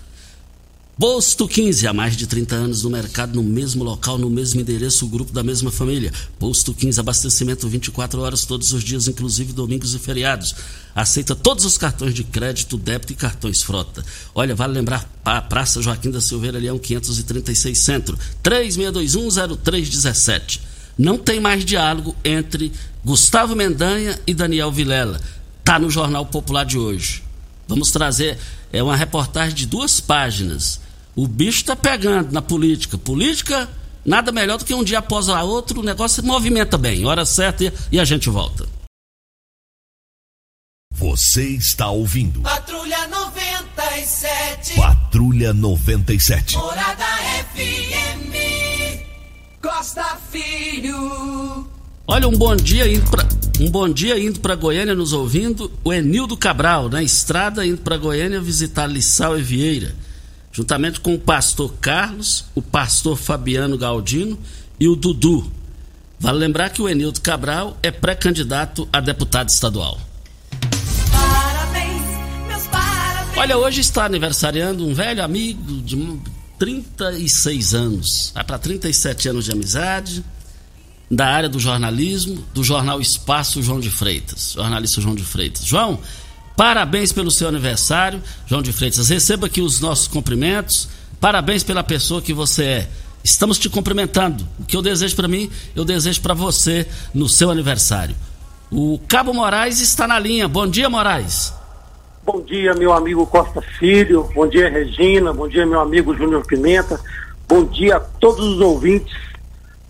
Posto 0.98 1.46
15, 1.46 1.86
há 1.86 1.92
mais 1.92 2.16
de 2.16 2.26
30 2.26 2.54
anos 2.54 2.82
no 2.82 2.88
mercado, 2.88 3.34
no 3.34 3.42
mesmo 3.42 3.84
local, 3.84 4.16
no 4.16 4.30
mesmo 4.30 4.62
endereço, 4.62 5.04
o 5.04 5.08
grupo 5.10 5.30
da 5.30 5.42
mesma 5.42 5.70
família. 5.70 6.10
Posto 6.38 6.72
15, 6.72 6.98
abastecimento 6.98 7.68
24 7.68 8.18
horas 8.22 8.46
todos 8.46 8.72
os 8.72 8.82
dias, 8.82 9.06
inclusive 9.06 9.52
domingos 9.52 9.94
e 9.94 9.98
feriados. 9.98 10.54
Aceita 10.94 11.36
todos 11.36 11.66
os 11.66 11.76
cartões 11.76 12.14
de 12.14 12.24
crédito, 12.24 12.78
débito 12.78 13.12
e 13.12 13.16
cartões 13.16 13.62
frota. 13.62 14.02
Olha, 14.34 14.54
vale 14.54 14.72
lembrar, 14.72 15.06
a 15.22 15.42
Praça 15.42 15.82
Joaquim 15.82 16.10
da 16.10 16.22
Silveira, 16.22 16.58
Leão 16.58 16.78
536 16.78 17.78
Centro, 17.78 18.18
36210317. 18.42 20.60
Não 20.96 21.18
tem 21.18 21.38
mais 21.38 21.62
diálogo 21.62 22.16
entre 22.24 22.72
Gustavo 23.04 23.54
Mendanha 23.54 24.18
e 24.26 24.32
Daniel 24.32 24.72
Vilela. 24.72 25.20
Tá 25.62 25.78
no 25.78 25.90
Jornal 25.90 26.24
Popular 26.24 26.64
de 26.64 26.78
hoje. 26.78 27.22
Vamos 27.68 27.90
trazer 27.90 28.38
é 28.72 28.82
uma 28.82 28.96
reportagem 28.96 29.54
de 29.54 29.66
duas 29.66 30.00
páginas 30.00 30.85
o 31.16 31.26
bicho 31.26 31.62
está 31.62 31.74
pegando 31.74 32.30
na 32.30 32.42
política. 32.42 32.98
Política, 32.98 33.68
nada 34.04 34.30
melhor 34.30 34.58
do 34.58 34.66
que 34.66 34.74
um 34.74 34.84
dia 34.84 34.98
após 34.98 35.28
o 35.28 35.46
outro, 35.46 35.80
o 35.80 35.82
negócio 35.82 36.20
se 36.20 36.28
movimenta 36.28 36.76
bem. 36.76 37.06
Hora 37.06 37.24
certa 37.24 37.72
e 37.90 37.98
a 37.98 38.04
gente 38.04 38.28
volta. 38.28 38.68
Você 40.92 41.48
está 41.48 41.88
ouvindo. 41.88 42.42
Patrulha 42.42 43.08
97. 43.08 44.76
Patrulha 44.76 45.52
97. 45.54 46.56
Morada 46.56 47.04
FM. 47.54 48.36
Costa 49.60 50.18
Filho. 50.30 51.66
Olha, 52.06 52.28
um 52.28 52.36
bom 52.36 52.54
dia 52.54 52.86
indo 52.90 53.10
para 53.10 53.26
um 53.58 53.70
bom 53.70 53.88
dia 53.88 54.18
indo 54.18 54.38
para 54.40 54.54
Goiânia 54.54 54.94
nos 54.94 55.14
ouvindo, 55.14 55.72
o 55.82 55.90
Enildo 55.90 56.36
Cabral, 56.36 56.90
na 56.90 57.02
estrada 57.02 57.66
indo 57.66 57.78
para 57.78 57.96
Goiânia 57.96 58.38
visitar 58.38 58.86
Lissau 58.86 59.38
e 59.38 59.42
Vieira 59.42 59.94
juntamente 60.56 61.00
com 61.00 61.14
o 61.14 61.18
pastor 61.18 61.74
Carlos, 61.82 62.46
o 62.54 62.62
pastor 62.62 63.14
Fabiano 63.14 63.76
Galdino 63.76 64.38
e 64.80 64.88
o 64.88 64.96
Dudu. 64.96 65.52
Vale 66.18 66.38
lembrar 66.38 66.70
que 66.70 66.80
o 66.80 66.88
Enildo 66.88 67.20
Cabral 67.20 67.76
é 67.82 67.90
pré-candidato 67.90 68.88
a 68.90 68.98
deputado 68.98 69.50
estadual. 69.50 70.00
Parabéns, 71.12 72.02
meus 72.48 72.66
parabéns. 72.68 73.36
Olha, 73.36 73.58
hoje 73.58 73.82
está 73.82 74.06
aniversariando 74.06 74.86
um 74.86 74.94
velho 74.94 75.22
amigo 75.22 75.82
de 75.82 76.18
36 76.58 77.74
anos, 77.74 78.32
vai 78.34 78.42
para 78.42 78.58
37 78.58 79.28
anos 79.28 79.44
de 79.44 79.52
amizade, 79.52 80.24
da 81.10 81.26
área 81.26 81.50
do 81.50 81.60
jornalismo, 81.60 82.42
do 82.54 82.64
jornal 82.64 82.98
Espaço 82.98 83.62
João 83.62 83.78
de 83.78 83.90
Freitas, 83.90 84.54
jornalista 84.54 85.02
João 85.02 85.14
de 85.14 85.22
Freitas. 85.22 85.66
João, 85.66 86.00
parabéns 86.56 87.12
pelo 87.12 87.30
seu 87.30 87.48
aniversário, 87.48 88.22
João 88.46 88.62
de 88.62 88.72
Freitas. 88.72 89.08
Receba 89.08 89.46
aqui 89.46 89.60
os 89.60 89.80
nossos 89.80 90.08
cumprimentos. 90.08 90.88
Parabéns 91.20 91.62
pela 91.62 91.84
pessoa 91.84 92.22
que 92.22 92.32
você 92.32 92.64
é. 92.64 92.88
Estamos 93.22 93.58
te 93.58 93.68
cumprimentando. 93.68 94.46
O 94.58 94.64
que 94.64 94.76
eu 94.76 94.82
desejo 94.82 95.14
para 95.16 95.28
mim, 95.28 95.50
eu 95.74 95.84
desejo 95.84 96.20
para 96.20 96.34
você 96.34 96.86
no 97.12 97.28
seu 97.28 97.50
aniversário. 97.50 98.14
O 98.70 99.00
Cabo 99.06 99.32
Moraes 99.32 99.80
está 99.80 100.06
na 100.06 100.18
linha. 100.18 100.48
Bom 100.48 100.66
dia, 100.66 100.88
Moraes. 100.88 101.52
Bom 102.24 102.42
dia, 102.42 102.74
meu 102.74 102.92
amigo 102.92 103.26
Costa 103.26 103.62
Filho. 103.78 104.28
Bom 104.34 104.48
dia, 104.48 104.68
Regina. 104.68 105.32
Bom 105.32 105.48
dia, 105.48 105.64
meu 105.64 105.80
amigo 105.80 106.16
Júnior 106.16 106.44
Pimenta. 106.46 107.00
Bom 107.48 107.64
dia 107.64 107.96
a 107.96 108.00
todos 108.00 108.44
os 108.44 108.60
ouvintes 108.60 109.14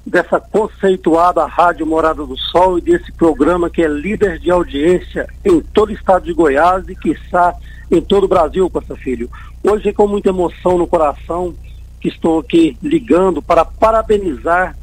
dessa 0.06 0.38
conceituada 0.38 1.44
Rádio 1.46 1.84
Morada 1.84 2.24
do 2.24 2.36
Sol 2.36 2.78
e 2.78 2.80
desse 2.80 3.10
programa 3.10 3.68
que 3.68 3.82
é 3.82 3.88
líder 3.88 4.38
de 4.38 4.52
audiência 4.52 5.26
em 5.44 5.60
todo 5.60 5.88
o 5.88 5.92
estado 5.92 6.24
de 6.24 6.32
Goiás 6.32 6.88
e 6.88 6.94
que 6.94 7.10
está 7.10 7.52
em 7.90 8.00
todo 8.00 8.24
o 8.24 8.28
Brasil, 8.28 8.70
Costa 8.70 8.94
Filho. 8.94 9.28
Hoje 9.64 9.88
é 9.88 9.92
com 9.92 10.06
muita 10.06 10.28
emoção 10.28 10.78
no 10.78 10.86
coração 10.86 11.54
que 12.00 12.08
estou 12.08 12.38
aqui 12.38 12.76
ligando 12.80 13.42
para 13.42 13.64
parabenizar 13.64 14.76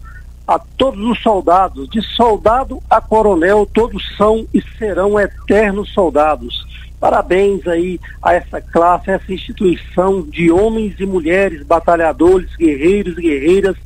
a 0.45 0.59
todos 0.59 0.99
os 0.99 1.21
soldados, 1.21 1.87
de 1.89 2.01
soldado 2.01 2.81
a 2.89 2.99
coronel, 2.99 3.65
todos 3.73 4.03
são 4.17 4.45
e 4.53 4.61
serão 4.77 5.17
eternos 5.17 5.93
soldados. 5.93 6.65
Parabéns 6.99 7.65
aí 7.65 7.97
a 8.21 8.33
essa 8.33 8.59
classe, 8.59 9.09
a 9.09 9.13
essa 9.13 9.33
instituição 9.33 10.21
de 10.21 10.51
homens 10.51 10.99
e 10.99 11.05
mulheres, 11.05 11.65
batalhadores, 11.65 12.53
guerreiros 12.57 13.17
e 13.17 13.21
guerreiras 13.21 13.77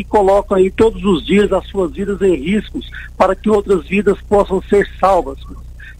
que 0.00 0.04
colocam 0.04 0.56
aí 0.56 0.70
todos 0.70 1.04
os 1.04 1.26
dias 1.26 1.52
as 1.52 1.66
suas 1.66 1.92
vidas 1.92 2.22
em 2.22 2.34
riscos 2.34 2.90
para 3.18 3.36
que 3.36 3.50
outras 3.50 3.86
vidas 3.86 4.18
possam 4.22 4.62
ser 4.62 4.88
salvas. 4.98 5.38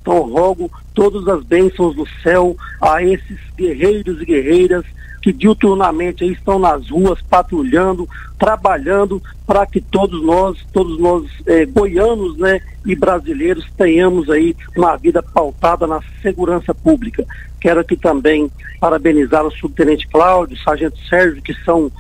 Então 0.00 0.21
rogo 0.23 0.71
todas 0.95 1.28
as 1.28 1.45
bênçãos 1.45 1.95
do 1.95 2.07
céu 2.23 2.57
a 2.80 3.02
esses 3.02 3.38
guerreiros 3.57 4.23
e 4.23 4.25
guerreiras 4.25 4.87
que 5.21 5.35
diuturnamente 5.35 6.25
estão 6.25 6.59
nas 6.59 6.88
ruas 6.88 7.21
patrulhando, 7.28 8.09
trabalhando 8.38 9.23
para 9.47 9.66
que 9.66 9.78
todos 9.78 10.25
nós, 10.25 10.57
todos 10.73 10.99
nós 10.99 11.26
eh, 11.45 11.66
goianos, 11.66 12.38
né, 12.38 12.59
e 12.87 12.95
brasileiros 12.95 13.66
tenhamos 13.76 14.30
aí 14.30 14.57
uma 14.75 14.97
vida 14.97 15.23
pautada 15.23 15.87
na 15.87 16.00
segurança 16.23 16.75
pública. 16.75 17.26
Quero 17.61 17.80
aqui 17.80 17.99
também 17.99 18.50
parabenizar 18.80 19.45
o 19.45 19.50
subtenente 19.50 20.08
Cláudio, 20.08 20.56
o 20.56 20.60
sargento 20.60 20.97
Sérgio, 21.06 21.43
que 21.43 21.52
são 21.65 21.93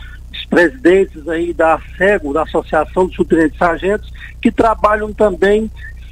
presidentes 0.50 1.26
aí 1.28 1.54
da 1.54 1.74
ASEGO, 1.74 2.34
da 2.34 2.42
Associação 2.42 3.06
dos 3.06 3.14
Subtenentes 3.14 3.56
Sargentos, 3.56 4.12
que 4.42 4.50
trabalham 4.50 5.12
também 5.12 5.70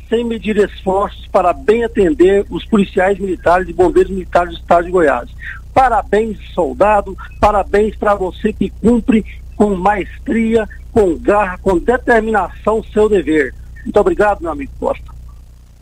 sem 0.08 0.24
medir 0.24 0.56
esforços 0.56 1.26
para 1.26 1.52
bem 1.52 1.84
atender 1.84 2.46
os 2.48 2.64
policiais 2.64 3.18
militares 3.18 3.68
e 3.68 3.72
bombeiros 3.72 4.10
militares 4.10 4.54
do 4.54 4.60
estado 4.60 4.86
de 4.86 4.90
Goiás. 4.90 5.28
Parabéns, 5.74 6.38
soldado, 6.54 7.16
parabéns 7.38 7.94
para 7.96 8.14
você 8.14 8.52
que 8.52 8.70
cumpre 8.70 9.24
com 9.54 9.74
maestria, 9.74 10.66
com 10.92 11.16
garra, 11.18 11.58
com 11.58 11.78
determinação 11.78 12.78
o 12.78 12.84
seu 12.86 13.08
dever. 13.08 13.54
Muito 13.84 14.00
obrigado, 14.00 14.40
meu 14.40 14.52
amigo 14.52 14.72
Costa. 14.78 15.12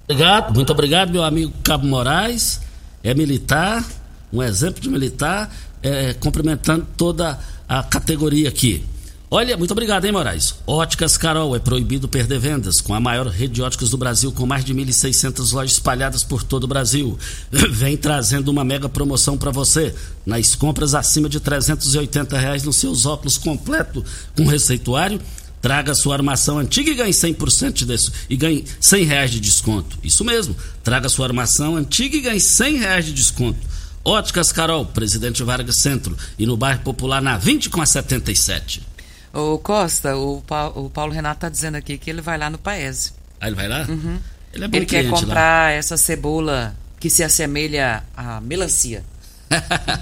Obrigado, 0.08 0.54
muito 0.54 0.72
obrigado, 0.72 1.12
meu 1.12 1.22
amigo 1.22 1.52
Cabo 1.62 1.86
Moraes. 1.86 2.60
É 3.02 3.14
militar, 3.14 3.84
um 4.32 4.42
exemplo 4.42 4.80
de 4.80 4.88
militar, 4.88 5.50
é, 5.82 6.14
cumprimentando 6.14 6.86
toda 6.96 7.30
a 7.30 7.38
categoria 7.82 8.48
aqui. 8.48 8.84
Olha, 9.28 9.56
muito 9.56 9.72
obrigado, 9.72 10.04
hein, 10.04 10.12
Moraes? 10.12 10.54
Óticas 10.64 11.16
Carol, 11.16 11.56
é 11.56 11.58
proibido 11.58 12.06
perder 12.06 12.38
vendas. 12.38 12.80
Com 12.80 12.94
a 12.94 13.00
maior 13.00 13.26
rede 13.26 13.54
de 13.54 13.62
óticas 13.62 13.90
do 13.90 13.96
Brasil, 13.96 14.30
com 14.30 14.46
mais 14.46 14.64
de 14.64 14.72
1.600 14.72 15.52
lojas 15.52 15.72
espalhadas 15.72 16.22
por 16.22 16.44
todo 16.44 16.62
o 16.62 16.68
Brasil. 16.68 17.18
Vem 17.50 17.96
trazendo 17.96 18.50
uma 18.50 18.64
mega 18.64 18.88
promoção 18.88 19.36
para 19.36 19.50
você. 19.50 19.92
Nas 20.24 20.54
compras 20.54 20.94
acima 20.94 21.28
de 21.28 21.40
380 21.40 22.38
reais 22.38 22.62
nos 22.62 22.76
seus 22.76 23.04
óculos 23.04 23.36
completo 23.36 24.04
com 24.36 24.46
receituário, 24.46 25.20
traga 25.60 25.92
sua 25.92 26.14
armação 26.14 26.60
antiga 26.60 26.88
e 26.88 26.94
ganhe 26.94 27.12
100% 27.12 27.84
disso. 27.84 28.12
E 28.30 28.36
ganhe 28.36 28.64
100 28.80 29.04
reais 29.04 29.30
de 29.32 29.40
desconto. 29.40 29.98
Isso 30.04 30.24
mesmo, 30.24 30.54
traga 30.84 31.08
sua 31.08 31.26
armação 31.26 31.74
antiga 31.74 32.16
e 32.16 32.20
ganhe 32.20 32.40
100 32.40 32.76
reais 32.76 33.04
de 33.04 33.12
desconto. 33.12 33.58
Óticas 34.08 34.52
Carol, 34.52 34.86
Presidente 34.86 35.42
Vargas 35.42 35.76
Centro. 35.76 36.16
E 36.38 36.46
no 36.46 36.56
bairro 36.56 36.80
Popular, 36.80 37.20
na 37.20 37.36
20 37.36 37.68
com 37.70 37.80
a 37.82 37.86
77. 37.86 38.82
Ô 39.32 39.58
Costa, 39.58 40.16
o, 40.16 40.42
Pa- 40.46 40.68
o 40.68 40.88
Paulo 40.88 41.12
Renato 41.12 41.40
tá 41.40 41.48
dizendo 41.48 41.74
aqui 41.76 41.98
que 41.98 42.08
ele 42.08 42.22
vai 42.22 42.38
lá 42.38 42.48
no 42.48 42.56
Paese. 42.58 43.12
Aí 43.40 43.48
ele 43.48 43.56
vai 43.56 43.68
lá? 43.68 43.84
Uhum. 43.88 44.18
Ele 44.52 44.64
é 44.64 44.68
Ele 44.72 44.86
quer 44.86 45.00
cliente 45.00 45.10
lá. 45.12 45.20
comprar 45.20 45.72
essa 45.74 45.96
cebola 45.96 46.74
que 46.98 47.10
se 47.10 47.22
assemelha 47.22 48.02
à 48.16 48.40
melancia. 48.40 49.04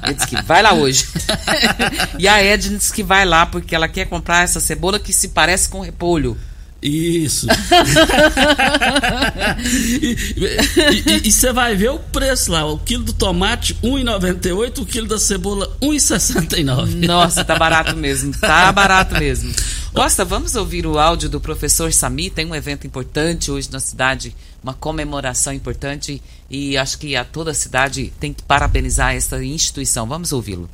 Ele 0.04 0.14
disse 0.14 0.28
que 0.28 0.40
vai 0.42 0.62
lá 0.62 0.72
hoje. 0.72 1.06
e 2.18 2.28
a 2.28 2.42
Edna 2.42 2.78
disse 2.78 2.92
que 2.92 3.02
vai 3.02 3.24
lá 3.24 3.44
porque 3.46 3.74
ela 3.74 3.88
quer 3.88 4.06
comprar 4.06 4.44
essa 4.44 4.60
cebola 4.60 4.98
que 5.00 5.12
se 5.12 5.28
parece 5.28 5.68
com 5.68 5.80
repolho. 5.80 6.38
Isso. 6.86 7.46
e 11.24 11.32
você 11.32 11.50
vai 11.50 11.74
ver 11.74 11.88
o 11.88 11.98
preço 11.98 12.52
lá. 12.52 12.66
O 12.66 12.78
quilo 12.78 13.04
do 13.04 13.14
tomate, 13.14 13.72
R$ 13.82 13.88
1,98. 13.88 14.82
O 14.82 14.86
quilo 14.86 15.08
da 15.08 15.18
cebola, 15.18 15.64
R$ 15.80 15.88
1,69. 15.88 17.06
Nossa, 17.06 17.42
tá 17.42 17.56
barato 17.56 17.96
mesmo. 17.96 18.38
Tá 18.38 18.70
barato 18.70 19.14
mesmo. 19.14 19.50
Costa, 19.94 20.26
vamos 20.26 20.56
ouvir 20.56 20.86
o 20.86 20.98
áudio 20.98 21.30
do 21.30 21.40
professor 21.40 21.90
Sami. 21.90 22.28
Tem 22.28 22.44
um 22.44 22.54
evento 22.54 22.86
importante 22.86 23.50
hoje 23.50 23.72
na 23.72 23.80
cidade, 23.80 24.36
uma 24.62 24.74
comemoração 24.74 25.54
importante. 25.54 26.22
E 26.50 26.76
acho 26.76 26.98
que 26.98 27.16
a 27.16 27.24
toda 27.24 27.52
a 27.52 27.54
cidade 27.54 28.12
tem 28.20 28.34
que 28.34 28.42
parabenizar 28.42 29.14
esta 29.14 29.42
instituição. 29.42 30.06
Vamos 30.06 30.32
ouvi-lo. 30.32 30.68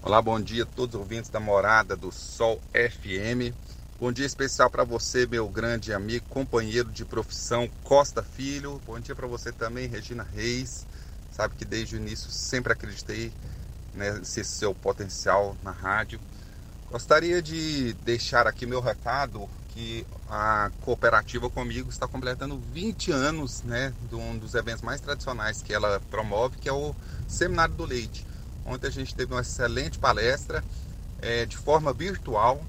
Olá, 0.00 0.22
bom 0.22 0.38
dia 0.38 0.62
a 0.62 0.66
todos 0.66 0.94
os 0.94 1.00
ouvintes 1.00 1.28
da 1.28 1.40
Morada 1.40 1.96
do 1.96 2.12
Sol 2.12 2.60
FM. 2.72 3.52
Bom 4.04 4.12
dia 4.12 4.26
especial 4.26 4.68
para 4.68 4.84
você, 4.84 5.26
meu 5.26 5.48
grande 5.48 5.90
amigo, 5.90 6.26
companheiro 6.28 6.90
de 6.90 7.06
profissão 7.06 7.66
Costa 7.82 8.22
Filho. 8.22 8.78
Bom 8.84 9.00
dia 9.00 9.14
para 9.14 9.26
você 9.26 9.50
também, 9.50 9.88
Regina 9.88 10.22
Reis. 10.22 10.86
Sabe 11.32 11.54
que 11.54 11.64
desde 11.64 11.96
o 11.96 11.98
início 11.98 12.30
sempre 12.30 12.74
acreditei 12.74 13.32
nesse 13.94 14.44
seu 14.44 14.74
potencial 14.74 15.56
na 15.62 15.70
rádio. 15.70 16.20
Gostaria 16.90 17.40
de 17.40 17.94
deixar 18.04 18.46
aqui 18.46 18.66
meu 18.66 18.82
recado 18.82 19.48
que 19.70 20.06
a 20.28 20.70
cooperativa 20.82 21.48
comigo 21.48 21.88
está 21.88 22.06
completando 22.06 22.60
20 22.74 23.10
anos, 23.10 23.62
né, 23.62 23.90
de 24.10 24.16
um 24.16 24.36
dos 24.36 24.54
eventos 24.54 24.82
mais 24.82 25.00
tradicionais 25.00 25.62
que 25.62 25.72
ela 25.72 25.98
promove, 26.10 26.58
que 26.58 26.68
é 26.68 26.72
o 26.74 26.94
Seminário 27.26 27.74
do 27.74 27.86
Leite. 27.86 28.26
Ontem 28.66 28.86
a 28.86 28.90
gente 28.90 29.14
teve 29.14 29.32
uma 29.32 29.40
excelente 29.40 29.98
palestra 29.98 30.62
é, 31.22 31.46
de 31.46 31.56
forma 31.56 31.90
virtual 31.90 32.62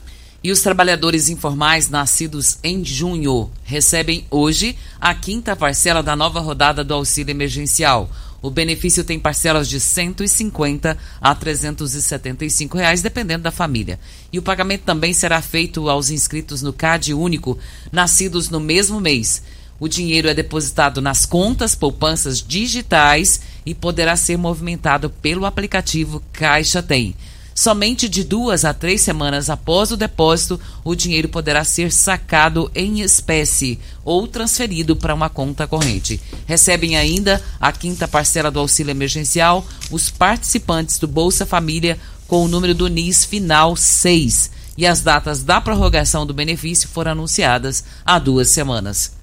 E 0.44 0.52
os 0.52 0.61
trabalhadores 0.61 1.30
informais 1.30 1.88
nascidos 1.88 2.59
em 2.62 2.85
junho 2.85 3.50
recebem 3.64 4.26
hoje 4.30 4.76
a 5.00 5.14
quinta 5.14 5.57
parcela 5.57 6.02
da 6.02 6.14
nova 6.14 6.38
rodada 6.38 6.85
do 6.85 6.92
auxílio 6.92 7.30
emergencial. 7.30 8.11
O 8.42 8.50
benefício 8.50 9.02
tem 9.04 9.18
parcelas 9.18 9.66
de 9.70 9.80
150 9.80 10.98
a 11.18 11.35
375 11.35 12.76
reais, 12.76 13.00
dependendo 13.00 13.44
da 13.44 13.50
família. 13.50 13.98
E 14.30 14.38
o 14.38 14.42
pagamento 14.42 14.83
também 14.83 15.14
será 15.14 15.40
feito 15.40 15.88
aos 15.88 16.11
inscritos 16.11 16.61
no 16.61 16.74
CAD 16.74 17.14
único, 17.14 17.59
nascidos 17.90 18.50
no 18.50 18.61
mesmo 18.61 19.00
mês. 19.00 19.42
O 19.80 19.88
dinheiro 19.88 20.28
é 20.28 20.35
depositado 20.35 21.00
nas 21.00 21.24
contas 21.24 21.74
poupanças 21.74 22.42
digitais 22.42 23.40
e 23.64 23.74
poderá 23.74 24.14
ser 24.14 24.37
movimentado 24.37 25.09
pelo 25.09 25.46
aplicativo 25.46 26.22
Caixa 26.35 26.83
Tem. 26.83 27.14
Somente 27.55 28.09
de 28.09 28.25
duas 28.25 28.64
a 28.64 28.75
três 28.75 29.01
semanas 29.03 29.49
após 29.49 29.93
o 29.93 29.97
depósito, 29.97 30.61
o 30.83 30.97
dinheiro 30.97 31.29
poderá 31.29 31.62
ser 31.62 31.93
sacado 31.93 32.69
em 32.75 33.01
espécie 33.01 33.79
ou 34.05 34.27
transferido 34.27 34.97
para 34.97 35.14
uma 35.14 35.31
conta 35.31 35.64
corrente. 35.64 36.21
Recebem 36.47 36.97
ainda 36.97 37.40
a 37.61 37.71
quinta 37.71 38.09
parcela 38.09 38.51
do 38.51 38.59
auxílio 38.59 38.90
emergencial 38.90 39.64
os 39.88 40.11
participantes 40.11 40.99
do 40.99 41.07
Bolsa 41.07 41.47
Família 41.47 41.97
com 42.27 42.45
o 42.45 42.49
número 42.49 42.75
do 42.75 42.88
NIS 42.88 43.25
final 43.25 43.77
6. 43.77 44.51
E 44.77 44.85
as 44.85 45.03
datas 45.03 45.45
da 45.45 45.61
prorrogação 45.61 46.27
do 46.27 46.35
benefício 46.35 46.88
foram 46.88 47.12
anunciadas 47.12 47.85
há 48.05 48.19
duas 48.19 48.51
semanas. 48.51 49.13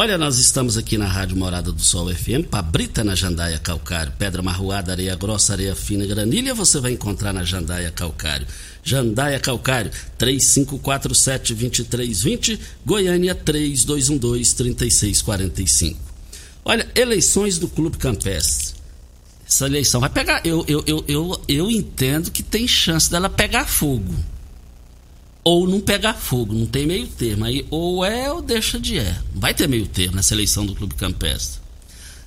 Olha, 0.00 0.16
nós 0.16 0.38
estamos 0.38 0.78
aqui 0.78 0.96
na 0.96 1.08
Rádio 1.08 1.36
Morada 1.36 1.72
do 1.72 1.82
Sol 1.82 2.14
FM, 2.14 2.46
Pabrita 2.48 3.02
na 3.02 3.16
Jandaia 3.16 3.58
Calcário, 3.58 4.12
Pedra 4.16 4.40
Marroada, 4.40 4.92
Areia 4.92 5.16
Grossa, 5.16 5.54
Areia 5.54 5.74
Fina, 5.74 6.06
Granilha, 6.06 6.54
você 6.54 6.78
vai 6.78 6.92
encontrar 6.92 7.32
na 7.32 7.42
Jandaia 7.42 7.90
Calcário. 7.90 8.46
Jandaia 8.84 9.40
Calcário, 9.40 9.90
3547-2320, 10.16 12.60
Goiânia 12.86 13.34
3212-3645. 13.34 15.96
Olha, 16.64 16.86
eleições 16.94 17.58
do 17.58 17.66
Clube 17.66 17.98
Campestre. 17.98 18.78
Essa 19.48 19.66
eleição 19.66 20.00
vai 20.00 20.10
pegar. 20.10 20.46
Eu, 20.46 20.64
eu, 20.68 20.84
eu, 20.86 21.04
eu, 21.08 21.40
eu 21.48 21.68
entendo 21.68 22.30
que 22.30 22.44
tem 22.44 22.68
chance 22.68 23.10
dela 23.10 23.28
pegar 23.28 23.66
fogo 23.66 24.14
ou 25.48 25.66
não 25.66 25.80
pegar 25.80 26.12
fogo, 26.12 26.52
não 26.52 26.66
tem 26.66 26.86
meio 26.86 27.06
termo. 27.06 27.46
Aí 27.46 27.66
ou 27.70 28.04
é 28.04 28.30
ou 28.30 28.42
deixa 28.42 28.78
de 28.78 28.98
é. 28.98 29.16
Não 29.32 29.40
vai 29.40 29.54
ter 29.54 29.66
meio 29.66 29.86
termo 29.86 30.16
nessa 30.16 30.34
eleição 30.34 30.66
do 30.66 30.74
Clube 30.74 30.94
Campestre. 30.94 31.58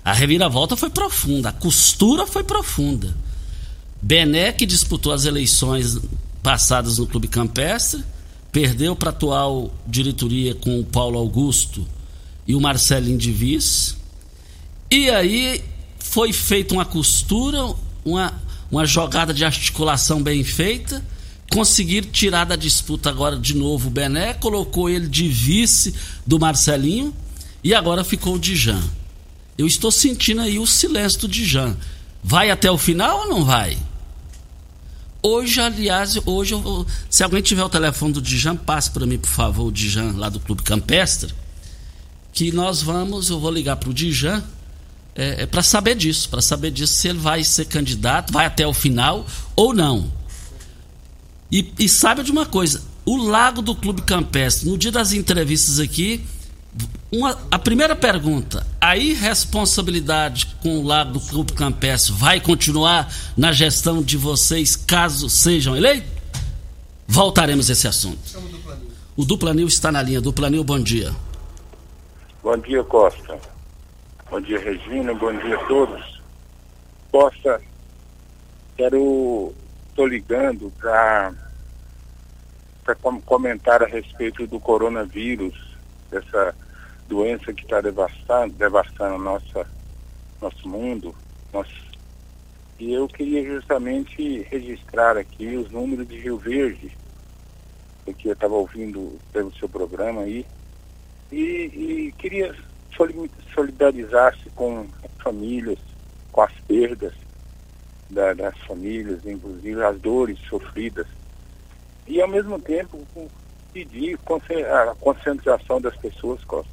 A 0.03 0.12
reviravolta 0.12 0.75
foi 0.75 0.89
profunda, 0.89 1.49
a 1.49 1.53
costura 1.53 2.25
foi 2.25 2.43
profunda. 2.43 3.15
Bené, 4.01 4.51
que 4.51 4.65
disputou 4.65 5.13
as 5.13 5.25
eleições 5.25 5.99
passadas 6.41 6.97
no 6.97 7.05
Clube 7.05 7.27
Campestre, 7.27 8.03
perdeu 8.51 8.95
para 8.95 9.12
a 9.12 9.13
atual 9.13 9.71
diretoria 9.86 10.55
com 10.55 10.79
o 10.79 10.84
Paulo 10.84 11.19
Augusto 11.19 11.88
e 12.47 12.55
o 12.55 12.60
Marcelinho 12.60 13.19
de 13.19 13.31
Vice. 13.31 13.97
E 14.89 15.12
aí 15.12 15.63
foi 15.99 16.34
feita 16.34 16.73
uma 16.73 16.86
costura, 16.86 17.71
uma, 18.03 18.34
uma 18.71 18.84
jogada 18.84 19.31
de 19.31 19.45
articulação 19.45 20.23
bem 20.23 20.43
feita 20.43 21.03
conseguir 21.53 22.05
tirar 22.05 22.45
da 22.45 22.55
disputa 22.55 23.09
agora 23.09 23.37
de 23.37 23.55
novo 23.55 23.87
o 23.87 23.91
Bené, 23.91 24.33
colocou 24.33 24.89
ele 24.89 25.07
de 25.07 25.27
vice 25.27 25.93
do 26.25 26.39
Marcelinho 26.39 27.13
e 27.63 27.73
agora 27.73 28.03
ficou 28.03 28.35
o 28.35 28.39
Dijan. 28.39 28.81
Eu 29.57 29.67
estou 29.67 29.91
sentindo 29.91 30.41
aí 30.41 30.57
o 30.57 30.65
silêncio 30.65 31.19
do 31.19 31.27
Dijan. 31.27 31.75
Vai 32.23 32.49
até 32.49 32.71
o 32.71 32.77
final 32.77 33.21
ou 33.21 33.29
não 33.29 33.45
vai? 33.45 33.77
Hoje, 35.21 35.59
aliás, 35.59 36.17
hoje 36.25 36.53
eu, 36.53 36.85
se 37.09 37.23
alguém 37.23 37.41
tiver 37.41 37.63
o 37.63 37.69
telefone 37.69 38.13
do 38.13 38.21
Dijan, 38.21 38.55
passe 38.55 38.89
para 38.89 39.05
mim, 39.05 39.19
por 39.19 39.29
favor, 39.29 39.65
o 39.65 39.71
Dijan 39.71 40.13
lá 40.17 40.29
do 40.29 40.39
Clube 40.39 40.63
Campestre, 40.63 41.33
que 42.33 42.51
nós 42.51 42.81
vamos, 42.81 43.29
eu 43.29 43.39
vou 43.39 43.51
ligar 43.51 43.75
para 43.75 43.89
o 43.89 43.93
Dijan 43.93 44.41
é, 45.15 45.43
é 45.43 45.45
para 45.45 45.61
saber 45.61 45.95
disso, 45.95 46.29
para 46.29 46.41
saber 46.41 46.71
disso 46.71 46.93
se 46.93 47.07
ele 47.07 47.19
vai 47.19 47.43
ser 47.43 47.65
candidato, 47.65 48.31
vai 48.31 48.45
até 48.45 48.65
o 48.65 48.73
final 48.73 49.25
ou 49.55 49.73
não. 49.73 50.20
E, 51.51 51.73
e 51.77 51.89
sabe 51.89 52.23
de 52.23 52.31
uma 52.31 52.45
coisa: 52.45 52.81
o 53.05 53.17
lago 53.17 53.61
do 53.61 53.75
Clube 53.75 54.01
Campestre, 54.03 54.69
no 54.69 54.77
dia 54.77 54.91
das 54.91 55.11
entrevistas 55.11 55.79
aqui, 55.79 56.23
uma, 57.11 57.37
a 57.51 57.59
primeira 57.59 57.95
pergunta: 57.95 58.65
a 58.79 58.95
irresponsabilidade 58.95 60.55
com 60.61 60.79
o 60.79 60.83
lago 60.83 61.13
do 61.13 61.19
Clube 61.19 61.53
Campestre 61.53 62.13
vai 62.13 62.39
continuar 62.39 63.13
na 63.35 63.51
gestão 63.51 64.01
de 64.01 64.17
vocês 64.17 64.75
caso 64.75 65.29
sejam 65.29 65.75
eleitos? 65.75 66.09
Voltaremos 67.07 67.69
a 67.69 67.73
esse 67.73 67.87
assunto. 67.87 68.39
O 69.17 69.25
Duplanil 69.25 69.67
está 69.67 69.91
na 69.91 70.01
linha. 70.01 70.21
Duplanil, 70.21 70.63
bom 70.63 70.79
dia. 70.79 71.13
Bom 72.41 72.57
dia, 72.57 72.81
Costa. 72.85 73.37
Bom 74.29 74.39
dia, 74.39 74.57
Regina. 74.57 75.13
Bom 75.13 75.37
dia 75.39 75.57
a 75.57 75.65
todos. 75.65 76.21
Costa, 77.11 77.61
quero 78.77 79.53
estou 79.91 80.08
ligando 80.08 80.71
para 80.80 81.36
comentar 83.25 83.84
a 83.84 83.86
respeito 83.86 84.47
do 84.47 84.60
coronavírus, 84.60 85.77
dessa 86.10 86.56
doença 87.08 87.54
que 87.54 87.63
está 87.63 87.82
devastando, 87.82 88.54
devastando 88.54 89.17
nossa, 89.17 89.67
nosso 90.41 90.67
mundo. 90.67 91.13
Nosso... 91.54 91.91
E 92.80 92.93
eu 92.93 93.08
queria 93.08 93.43
justamente 93.43 94.41
registrar 94.49 95.17
aqui 95.17 95.56
os 95.58 95.69
números 95.69 96.08
de 96.08 96.17
Rio 96.17 96.38
Verde, 96.38 96.97
porque 98.06 98.30
eu 98.30 98.34
estava 98.34 98.56
ouvindo 98.56 99.19
pelo 99.32 99.54
seu 99.56 99.69
programa 99.69 100.21
aí, 100.21 100.45
e, 101.32 101.36
e 101.38 102.12
queria 102.17 102.56
solidarizar-se 103.54 104.49
com 104.51 104.88
as 105.04 105.23
famílias, 105.23 105.80
com 106.32 106.41
as 106.41 106.54
perdas, 106.67 107.13
da, 108.12 108.34
das 108.34 108.58
famílias, 108.60 109.26
inclusive 109.26 109.84
as 109.84 110.00
dores 110.00 110.38
sofridas. 110.50 111.08
E 112.08 112.21
ao 112.21 112.28
mesmo 112.28 112.60
tempo 112.60 113.06
pedir 113.71 114.19
a 114.69 114.95
conscientização 114.95 115.80
das 115.80 115.95
pessoas, 115.97 116.43
Costa. 116.43 116.71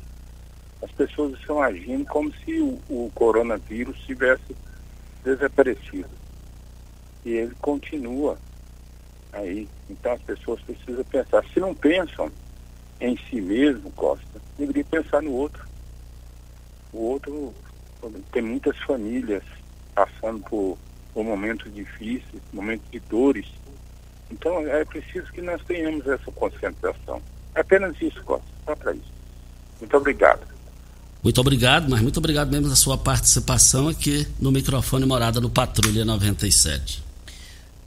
As 0.83 0.91
pessoas 0.93 1.33
estão 1.39 1.63
agindo 1.63 2.05
como 2.07 2.33
se 2.33 2.61
o, 2.61 2.79
o 2.89 3.11
coronavírus 3.15 3.99
tivesse 4.01 4.57
desaparecido. 5.25 6.11
E 7.25 7.31
ele 7.31 7.55
continua 7.61 8.37
aí. 9.33 9.69
Então 9.89 10.13
as 10.13 10.23
pessoas 10.23 10.61
precisam 10.63 11.05
pensar. 11.05 11.45
Se 11.53 11.61
não 11.61 11.75
pensam 11.75 12.31
em 13.01 13.17
si 13.29 13.41
mesmo, 13.41 13.91
Costa, 13.93 14.41
deveria 14.57 14.85
pensar 14.85 15.23
no 15.23 15.33
outro. 15.33 15.67
O 16.93 16.99
outro 16.99 17.55
tem 18.33 18.43
muitas 18.43 18.77
famílias 18.79 19.43
passando 19.95 20.41
por 20.45 20.79
por 21.19 21.25
momentos 21.25 21.75
difíceis, 21.75 22.41
momentos 22.53 22.89
de 22.93 23.01
dores. 23.01 23.45
Então 24.31 24.61
é 24.69 24.85
preciso 24.85 25.27
que 25.33 25.43
nós 25.43 25.61
tenhamos 25.65 26.07
essa 26.07 26.31
conscientização. 26.31 27.21
É 27.57 27.61
apenas 27.61 28.01
isso, 28.01 28.23
Costa, 28.23 28.47
só 28.65 28.77
para 28.77 28.93
isso. 28.93 29.13
Muito 29.81 29.97
obrigado. 29.97 30.47
Muito 31.21 31.41
obrigado, 31.41 31.91
mas 31.91 32.01
muito 32.03 32.19
obrigado 32.19 32.53
mesmo 32.53 32.69
da 32.69 32.77
sua 32.77 32.97
participação 32.97 33.89
aqui 33.89 34.29
no 34.39 34.53
microfone 34.53 35.05
Morada 35.07 35.41
no 35.41 35.51
Patrulha 35.51 36.05
97. 36.05 37.03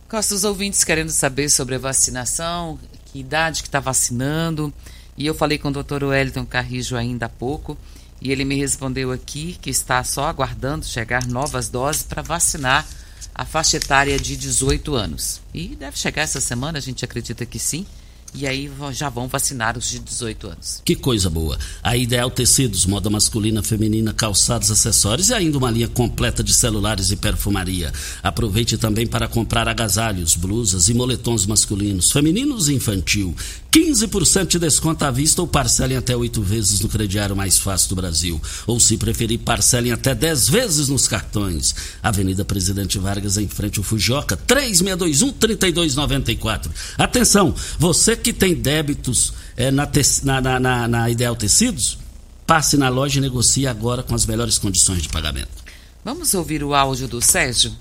Costa, 0.09 0.35
os 0.35 0.43
ouvintes 0.43 0.83
querendo 0.83 1.11
saber 1.11 1.49
sobre 1.49 1.75
a 1.75 1.79
vacinação, 1.79 2.77
que 3.05 3.19
idade 3.21 3.61
que 3.61 3.69
está 3.69 3.79
vacinando. 3.79 4.73
E 5.15 5.25
eu 5.25 5.33
falei 5.33 5.57
com 5.57 5.69
o 5.69 5.71
doutor 5.71 6.03
Wellington 6.03 6.45
Carrijo 6.45 6.97
ainda 6.97 7.27
há 7.27 7.29
pouco, 7.29 7.77
e 8.19 8.29
ele 8.29 8.43
me 8.43 8.57
respondeu 8.57 9.09
aqui 9.09 9.57
que 9.61 9.69
está 9.69 10.03
só 10.03 10.25
aguardando 10.25 10.85
chegar 10.85 11.25
novas 11.27 11.69
doses 11.69 12.03
para 12.03 12.21
vacinar 12.21 12.85
a 13.33 13.45
faixa 13.45 13.77
etária 13.77 14.19
de 14.19 14.35
18 14.35 14.95
anos. 14.95 15.41
E 15.53 15.75
deve 15.75 15.97
chegar 15.97 16.23
essa 16.23 16.41
semana, 16.41 16.77
a 16.77 16.81
gente 16.81 17.05
acredita 17.05 17.45
que 17.45 17.59
sim. 17.59 17.85
E 18.33 18.47
aí 18.47 18.71
já 18.93 19.09
vão 19.09 19.27
vacinar 19.27 19.77
os 19.77 19.89
de 19.89 19.99
18 19.99 20.47
anos. 20.47 20.81
Que 20.85 20.95
coisa 20.95 21.29
boa. 21.29 21.59
A 21.83 21.97
Ideal 21.97 22.31
Tecidos, 22.31 22.85
moda 22.85 23.09
masculina, 23.09 23.61
feminina, 23.61 24.13
calçados, 24.13 24.71
acessórios 24.71 25.29
e 25.29 25.33
ainda 25.33 25.57
uma 25.57 25.69
linha 25.69 25.89
completa 25.89 26.41
de 26.41 26.53
celulares 26.53 27.11
e 27.11 27.17
perfumaria. 27.17 27.91
Aproveite 28.23 28.77
também 28.77 29.05
para 29.05 29.27
comprar 29.27 29.67
agasalhos, 29.67 30.35
blusas 30.35 30.87
e 30.87 30.93
moletons 30.93 31.45
masculinos, 31.45 32.11
femininos 32.11 32.69
e 32.69 32.73
infantil. 32.73 33.35
15% 33.71 34.47
de 34.47 34.59
desconto 34.59 35.05
à 35.05 35.11
vista 35.11 35.41
ou 35.41 35.47
parcelem 35.47 35.95
até 35.95 36.13
oito 36.15 36.41
vezes 36.41 36.81
no 36.81 36.89
crediário 36.89 37.33
mais 37.35 37.57
fácil 37.57 37.89
do 37.89 37.95
Brasil. 37.95 38.39
Ou 38.67 38.79
se 38.81 38.97
preferir, 38.97 39.39
parcelem 39.39 39.93
até 39.93 40.13
10 40.13 40.49
vezes 40.49 40.89
nos 40.89 41.07
cartões. 41.07 41.73
Avenida 42.03 42.43
Presidente 42.43 42.99
Vargas, 42.99 43.37
em 43.37 43.47
frente 43.47 43.79
ao 43.79 43.83
Fujoca, 43.83 44.35
3621-3294. 44.35 46.69
Atenção, 46.97 47.55
você 47.79 48.17
que 48.21 48.31
tem 48.31 48.55
débitos 48.55 49.33
é, 49.57 49.71
na, 49.71 49.89
na, 50.23 50.59
na, 50.59 50.87
na 50.87 51.09
Ideal 51.09 51.35
Tecidos, 51.35 51.97
passe 52.45 52.77
na 52.77 52.89
loja 52.89 53.17
e 53.17 53.21
negocie 53.21 53.67
agora 53.67 54.03
com 54.03 54.15
as 54.15 54.25
melhores 54.25 54.57
condições 54.57 55.01
de 55.01 55.09
pagamento. 55.09 55.61
Vamos 56.03 56.33
ouvir 56.33 56.63
o 56.63 56.73
áudio 56.73 57.07
do 57.07 57.21
Sérgio? 57.21 57.71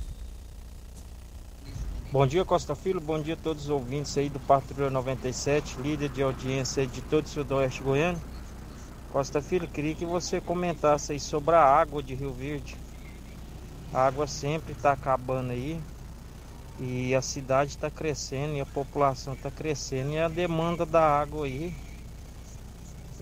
Bom 2.12 2.26
dia, 2.26 2.44
Costa 2.44 2.74
Filho. 2.74 3.00
Bom 3.00 3.20
dia 3.22 3.34
a 3.34 3.36
todos 3.36 3.64
os 3.64 3.70
ouvintes 3.70 4.18
aí 4.18 4.28
do 4.28 4.40
Patrulha 4.40 4.90
97, 4.90 5.76
líder 5.80 6.08
de 6.08 6.22
audiência 6.22 6.86
de 6.86 7.00
todo 7.02 7.24
o 7.24 7.28
Sudoeste 7.28 7.82
Goiano. 7.82 8.20
Costa 9.12 9.40
Filho, 9.40 9.68
queria 9.68 9.94
que 9.94 10.04
você 10.04 10.40
comentasse 10.40 11.12
aí 11.12 11.20
sobre 11.20 11.54
a 11.54 11.62
água 11.62 12.02
de 12.02 12.14
Rio 12.14 12.32
Verde. 12.32 12.76
A 13.92 14.06
água 14.06 14.26
sempre 14.26 14.72
está 14.72 14.92
acabando 14.92 15.50
aí 15.50 15.80
e 16.80 17.14
a 17.14 17.20
cidade 17.20 17.70
está 17.70 17.90
crescendo 17.90 18.56
e 18.56 18.60
a 18.60 18.66
população 18.66 19.34
está 19.34 19.50
crescendo 19.50 20.12
e 20.12 20.18
a 20.18 20.28
demanda 20.28 20.86
da 20.86 21.02
água 21.02 21.44
aí 21.44 21.74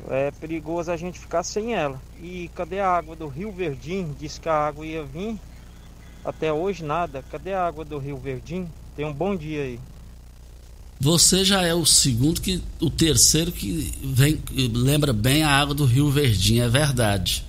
é 0.09 0.31
perigoso 0.31 0.90
a 0.90 0.97
gente 0.97 1.18
ficar 1.18 1.42
sem 1.42 1.75
ela. 1.75 2.01
E 2.23 2.51
cadê 2.55 2.81
a 2.81 2.88
água 2.88 3.16
do 3.16 3.27
Rio 3.27 3.51
Verdinho? 3.51 4.14
Diz 4.18 4.38
que 4.38 4.49
a 4.49 4.55
água 4.55 4.87
ia 4.87 5.03
vir. 5.03 5.38
Até 6.25 6.53
hoje 6.53 6.85
nada. 6.85 7.25
Cadê 7.31 7.53
a 7.53 7.66
água 7.66 7.85
do 7.85 7.99
Rio 7.99 8.16
Verdinho? 8.16 8.71
Tenha 8.97 9.09
um 9.09 9.12
bom 9.12 9.37
dia 9.37 9.62
aí. 9.62 9.81
Você 11.01 11.44
já 11.44 11.62
é 11.62 11.75
o 11.75 11.87
segundo 11.87 12.40
que 12.40 12.62
o 12.81 12.90
terceiro 12.90 13.53
que 13.53 13.94
vem 14.03 14.42
lembra 14.75 15.12
bem 15.12 15.44
a 15.44 15.51
água 15.51 15.75
do 15.75 15.85
Rio 15.85 16.11
Verdinho, 16.11 16.64
é 16.64 16.68
verdade. 16.68 17.44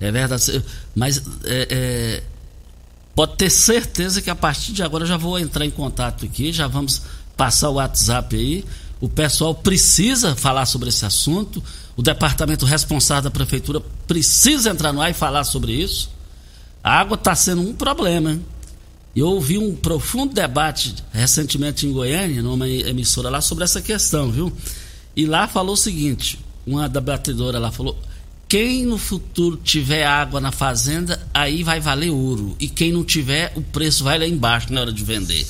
É 0.00 0.10
verdade. 0.10 0.64
Mas 0.94 1.18
é, 1.44 1.68
é, 1.70 2.22
pode 3.14 3.36
ter 3.36 3.50
certeza 3.50 4.22
que 4.22 4.30
a 4.30 4.34
partir 4.34 4.72
de 4.72 4.82
agora 4.82 5.04
eu 5.04 5.08
já 5.08 5.16
vou 5.16 5.38
entrar 5.38 5.64
em 5.64 5.70
contato 5.70 6.24
aqui, 6.24 6.52
já 6.52 6.66
vamos 6.66 7.02
passar 7.36 7.70
o 7.70 7.74
WhatsApp 7.74 8.36
aí. 8.36 8.64
O 9.00 9.08
pessoal 9.08 9.54
precisa 9.54 10.36
falar 10.36 10.64
sobre 10.66 10.88
esse 10.88 11.04
assunto. 11.04 11.62
O 11.96 12.02
departamento 12.02 12.64
responsável 12.64 13.24
da 13.24 13.30
prefeitura 13.30 13.82
precisa 14.06 14.70
entrar 14.70 14.92
no 14.92 15.00
ar 15.00 15.10
e 15.10 15.14
falar 15.14 15.44
sobre 15.44 15.72
isso. 15.72 16.10
A 16.82 17.00
água 17.00 17.16
está 17.16 17.34
sendo 17.34 17.62
um 17.62 17.74
problema. 17.74 18.32
Hein? 18.32 18.44
Eu 19.14 19.28
ouvi 19.28 19.58
um 19.58 19.74
profundo 19.74 20.32
debate 20.32 20.94
recentemente 21.12 21.86
em 21.86 21.92
Goiânia, 21.92 22.42
numa 22.42 22.68
emissora 22.68 23.28
lá, 23.28 23.40
sobre 23.40 23.64
essa 23.64 23.82
questão, 23.82 24.30
viu? 24.30 24.52
E 25.14 25.26
lá 25.26 25.46
falou 25.46 25.74
o 25.74 25.76
seguinte: 25.76 26.38
uma 26.66 26.88
da 26.88 27.00
batedora 27.00 27.58
lá 27.58 27.70
falou. 27.70 27.98
Quem 28.52 28.84
no 28.84 28.98
futuro 28.98 29.56
tiver 29.56 30.04
água 30.04 30.38
na 30.38 30.52
fazenda, 30.52 31.26
aí 31.32 31.62
vai 31.62 31.80
valer 31.80 32.10
ouro. 32.10 32.54
E 32.60 32.68
quem 32.68 32.92
não 32.92 33.02
tiver, 33.02 33.50
o 33.56 33.62
preço 33.62 34.04
vai 34.04 34.18
lá 34.18 34.26
embaixo 34.26 34.70
na 34.70 34.82
hora 34.82 34.92
de 34.92 35.02
vender. 35.02 35.46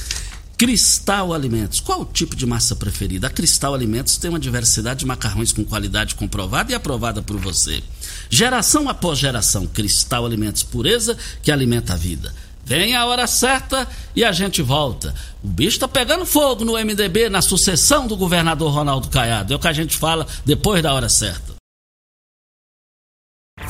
Cristal 0.56 1.34
Alimentos. 1.34 1.80
Qual 1.80 2.02
o 2.02 2.04
tipo 2.04 2.36
de 2.36 2.46
massa 2.46 2.76
preferida? 2.76 3.26
A 3.26 3.30
Cristal 3.30 3.74
Alimentos 3.74 4.18
tem 4.18 4.30
uma 4.30 4.38
diversidade 4.38 5.00
de 5.00 5.06
macarrões 5.06 5.50
com 5.50 5.64
qualidade 5.64 6.14
comprovada 6.14 6.70
e 6.70 6.76
aprovada 6.76 7.20
por 7.20 7.36
você. 7.38 7.82
Geração 8.30 8.88
após 8.88 9.18
geração, 9.18 9.66
Cristal 9.66 10.24
Alimentos 10.24 10.62
pureza 10.62 11.18
que 11.42 11.50
alimenta 11.50 11.94
a 11.94 11.96
vida. 11.96 12.32
Vem 12.64 12.94
a 12.94 13.04
hora 13.04 13.26
certa 13.26 13.84
e 14.14 14.22
a 14.22 14.30
gente 14.30 14.62
volta. 14.62 15.12
O 15.42 15.48
bicho 15.48 15.80
tá 15.80 15.88
pegando 15.88 16.24
fogo 16.24 16.64
no 16.64 16.74
MDB 16.74 17.28
na 17.28 17.42
sucessão 17.42 18.06
do 18.06 18.16
governador 18.16 18.72
Ronaldo 18.72 19.08
Caiado. 19.08 19.52
É 19.52 19.56
o 19.56 19.58
que 19.58 19.66
a 19.66 19.72
gente 19.72 19.96
fala 19.96 20.24
depois 20.46 20.80
da 20.84 20.94
hora 20.94 21.08
certa. 21.08 21.51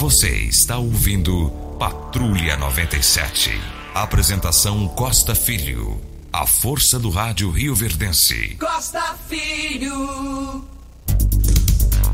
Você 0.03 0.31
está 0.31 0.79
ouvindo 0.79 1.49
Patrulha 1.79 2.57
97. 2.57 3.53
Apresentação 3.95 4.89
Costa 4.89 5.33
Filho. 5.33 5.97
A 6.33 6.45
força 6.45 6.99
do 6.99 7.09
rádio 7.09 7.49
Rio 7.53 7.73
Verdense. 7.73 8.57
Costa 8.59 9.17
Filho. 9.29 10.65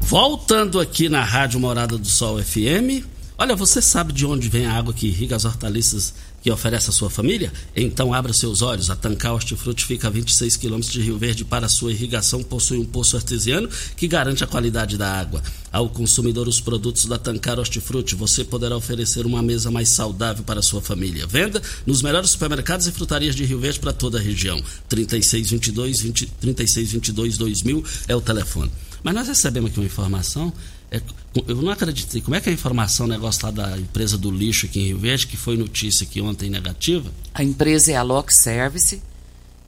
Voltando 0.02 0.78
aqui 0.78 1.08
na 1.08 1.24
Rádio 1.24 1.58
Morada 1.60 1.96
do 1.96 2.06
Sol 2.06 2.44
FM. 2.44 3.08
Olha, 3.40 3.54
você 3.54 3.80
sabe 3.80 4.12
de 4.12 4.26
onde 4.26 4.48
vem 4.48 4.66
a 4.66 4.72
água 4.72 4.92
que 4.92 5.06
irriga 5.06 5.36
as 5.36 5.44
hortaliças 5.44 6.12
que 6.42 6.50
oferece 6.50 6.90
à 6.90 6.92
sua 6.92 7.08
família? 7.08 7.52
Então 7.74 8.12
abra 8.12 8.32
seus 8.32 8.62
olhos. 8.62 8.90
A 8.90 8.96
Tancar 8.96 9.32
Hortifruti 9.32 9.84
fica 9.84 10.08
a 10.08 10.10
26 10.10 10.56
quilômetros 10.56 10.92
de 10.92 11.00
Rio 11.00 11.16
Verde 11.16 11.44
para 11.44 11.68
sua 11.68 11.92
irrigação. 11.92 12.42
Possui 12.42 12.78
um 12.78 12.84
poço 12.84 13.16
artesiano 13.16 13.68
que 13.96 14.08
garante 14.08 14.42
a 14.42 14.46
qualidade 14.48 14.98
da 14.98 15.08
água. 15.08 15.40
Ao 15.70 15.88
consumidor 15.88 16.48
os 16.48 16.60
produtos 16.60 17.04
da 17.04 17.16
Tancar 17.16 17.60
Hortifruti, 17.60 18.16
você 18.16 18.42
poderá 18.42 18.76
oferecer 18.76 19.24
uma 19.24 19.40
mesa 19.40 19.70
mais 19.70 19.88
saudável 19.88 20.42
para 20.42 20.58
a 20.58 20.62
sua 20.62 20.82
família. 20.82 21.24
Venda 21.24 21.62
nos 21.86 22.02
melhores 22.02 22.30
supermercados 22.30 22.88
e 22.88 22.92
frutarias 22.92 23.36
de 23.36 23.44
Rio 23.44 23.60
Verde 23.60 23.78
para 23.78 23.92
toda 23.92 24.18
a 24.18 24.20
região. 24.20 24.60
3622 24.88 26.00
20, 26.00 26.26
3622 26.40 27.38
2000 27.38 27.84
é 28.08 28.16
o 28.16 28.20
telefone. 28.20 28.72
Mas 29.00 29.14
nós 29.14 29.28
recebemos 29.28 29.70
aqui 29.70 29.78
uma 29.78 29.86
informação 29.86 30.52
é, 30.90 31.00
eu 31.46 31.56
não 31.56 31.70
acreditei. 31.70 32.20
Como 32.20 32.34
é 32.34 32.40
que 32.40 32.48
a 32.48 32.52
informação, 32.52 33.06
o 33.06 33.08
negócio 33.08 33.44
lá 33.44 33.50
da 33.50 33.78
empresa 33.78 34.16
do 34.16 34.30
lixo 34.30 34.66
aqui 34.66 34.80
em 34.80 34.86
Rio 34.86 34.98
Verde, 34.98 35.26
que 35.26 35.36
foi 35.36 35.56
notícia 35.56 36.06
aqui 36.06 36.20
ontem 36.20 36.48
negativa? 36.48 37.10
A 37.34 37.44
empresa 37.44 37.92
é 37.92 37.96
a 37.96 38.02
Lock 38.02 38.32
Service 38.32 39.02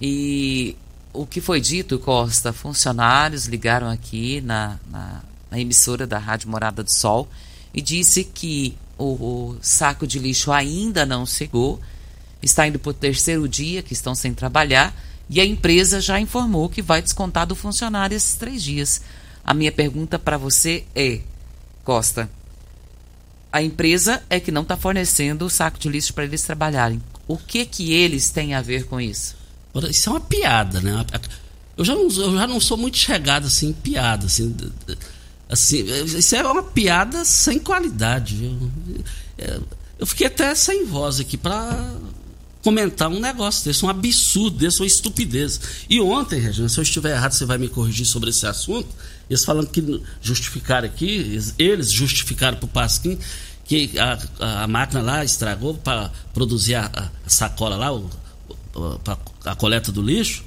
e 0.01 0.77
o 1.13 1.27
que 1.27 1.41
foi 1.41 1.61
dito, 1.61 1.99
Costa, 1.99 2.53
funcionários 2.53 3.47
ligaram 3.47 3.89
aqui 3.89 4.41
na, 4.41 4.79
na, 4.91 5.23
na 5.51 5.61
emissora 5.61 6.07
da 6.07 6.19
Rádio 6.19 6.49
Morada 6.49 6.83
do 6.83 6.91
Sol 6.91 7.29
e 7.75 7.83
disse 7.83 8.25
que 8.25 8.77
o, 8.97 9.05
o 9.05 9.59
saco 9.61 10.07
de 10.07 10.19
lixo 10.19 10.51
ainda 10.51 11.05
não 11.05 11.27
chegou, 11.27 11.81
está 12.43 12.67
indo 12.67 12.79
para 12.79 12.91
o 12.91 12.95
terceiro 12.95 13.47
dia 13.47 13.83
que 13.83 13.93
estão 13.93 14.15
sem 14.15 14.33
trabalhar 14.33 14.95
e 15.29 15.41
a 15.41 15.45
empresa 15.45 16.01
já 16.01 16.19
informou 16.19 16.69
que 16.69 16.81
vai 16.81 17.03
descontar 17.03 17.47
do 17.47 17.55
funcionário 17.55 18.17
esses 18.17 18.35
três 18.35 18.63
dias. 18.63 19.03
A 19.45 19.55
minha 19.55 19.73
pergunta 19.73 20.19
para 20.19 20.37
você 20.37 20.85
é, 20.95 21.21
Costa, 21.85 22.31
a 23.53 23.63
empresa 23.63 24.23
é 24.31 24.39
que 24.39 24.53
não 24.53 24.63
está 24.63 24.77
fornecendo 24.77 25.45
o 25.45 25.51
saco 25.51 25.79
de 25.79 25.89
lixo 25.89 26.15
para 26.15 26.25
eles 26.25 26.43
trabalharem. 26.43 27.03
O 27.27 27.37
que 27.37 27.65
que 27.65 27.93
eles 27.93 28.31
têm 28.31 28.55
a 28.55 28.63
ver 28.63 28.87
com 28.87 29.01
isso? 29.01 29.35
Isso 29.89 30.09
é 30.09 30.13
uma 30.13 30.21
piada, 30.21 30.81
né? 30.81 31.05
Eu 31.77 31.85
já 31.85 31.95
não, 31.95 32.03
eu 32.03 32.35
já 32.35 32.47
não 32.47 32.61
sou 32.61 32.77
muito 32.77 32.99
chegado 32.99 33.47
assim 33.47 33.69
em 33.69 33.73
piada, 33.73 34.27
assim, 34.27 34.55
assim, 35.49 35.85
isso 36.05 36.37
é 36.37 36.43
uma 36.43 36.63
piada 36.63 37.25
sem 37.25 37.59
qualidade, 37.59 38.37
viu? 38.37 38.71
É, 39.39 39.59
eu 39.99 40.07
fiquei 40.07 40.27
até 40.27 40.55
sem 40.55 40.85
voz 40.85 41.21
aqui 41.21 41.37
para 41.37 41.95
comentar 42.63 43.09
um 43.09 43.21
negócio 43.21 43.65
desse, 43.65 43.85
um 43.85 43.89
absurdo 43.89 44.59
desse, 44.59 44.81
uma 44.81 44.87
estupidez. 44.87 45.61
E 45.89 46.01
ontem, 46.01 46.39
Regina, 46.41 46.69
se 46.69 46.79
eu 46.79 46.83
estiver 46.83 47.13
errado, 47.13 47.33
você 47.33 47.45
vai 47.45 47.59
me 47.59 47.69
corrigir 47.69 48.07
sobre 48.07 48.31
esse 48.31 48.47
assunto. 48.47 48.89
Eles 49.31 49.45
falando 49.45 49.69
que 49.69 50.03
justificaram 50.21 50.89
aqui, 50.89 51.39
eles 51.57 51.93
justificaram 51.93 52.59
para 52.59 52.65
o 52.67 52.69
Pasquim 52.69 53.17
que 53.65 53.93
a, 53.97 54.19
a, 54.65 54.67
máquina 54.67 55.01
lá 55.01 55.25
estragou 55.25 55.75
para 55.75 56.11
produzir 56.35 56.75
a, 56.75 56.91
a, 56.93 57.09
sacola 57.29 57.77
lá, 57.77 57.95
o, 57.95 58.11
a, 59.07 59.53
a 59.53 59.55
coleta 59.55 59.93
do 59.93 60.03
lixo. 60.03 60.43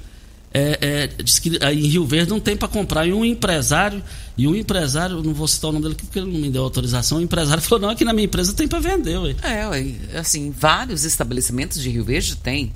É, 0.52 0.78
é, 0.80 1.06
diz 1.22 1.38
que 1.38 1.56
em 1.56 1.88
Rio 1.88 2.04
Verde 2.06 2.28
não 2.28 2.38
tem 2.38 2.54
para 2.54 2.68
comprar. 2.68 3.06
E 3.06 3.14
um 3.14 3.24
empresário, 3.24 4.02
e 4.36 4.46
um 4.46 4.54
empresário, 4.54 5.22
não 5.22 5.32
vou 5.32 5.48
citar 5.48 5.70
o 5.70 5.72
nome 5.72 5.84
dele 5.84 5.94
porque 5.94 6.18
ele 6.18 6.30
não 6.30 6.38
me 6.38 6.50
deu 6.50 6.62
autorização, 6.62 7.16
o 7.16 7.22
empresário 7.22 7.62
falou, 7.62 7.80
não, 7.80 7.88
aqui 7.88 8.04
na 8.04 8.12
minha 8.12 8.26
empresa 8.26 8.52
tem 8.52 8.68
para 8.68 8.78
vender. 8.78 9.16
Ué. 9.16 9.34
É, 9.42 10.18
assim, 10.18 10.50
vários 10.50 11.04
estabelecimentos 11.04 11.82
de 11.82 11.88
Rio 11.88 12.04
Verde 12.04 12.36
tem. 12.36 12.74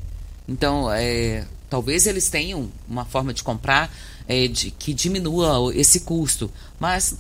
Então, 0.49 0.91
é, 0.91 1.47
talvez 1.69 2.07
eles 2.07 2.29
tenham 2.29 2.71
uma 2.89 3.05
forma 3.05 3.33
de 3.33 3.43
comprar 3.43 3.93
é, 4.27 4.47
de, 4.49 4.71
que 4.71 4.93
diminua 4.93 5.73
esse 5.75 6.01
custo. 6.01 6.51
Mas 6.79 7.17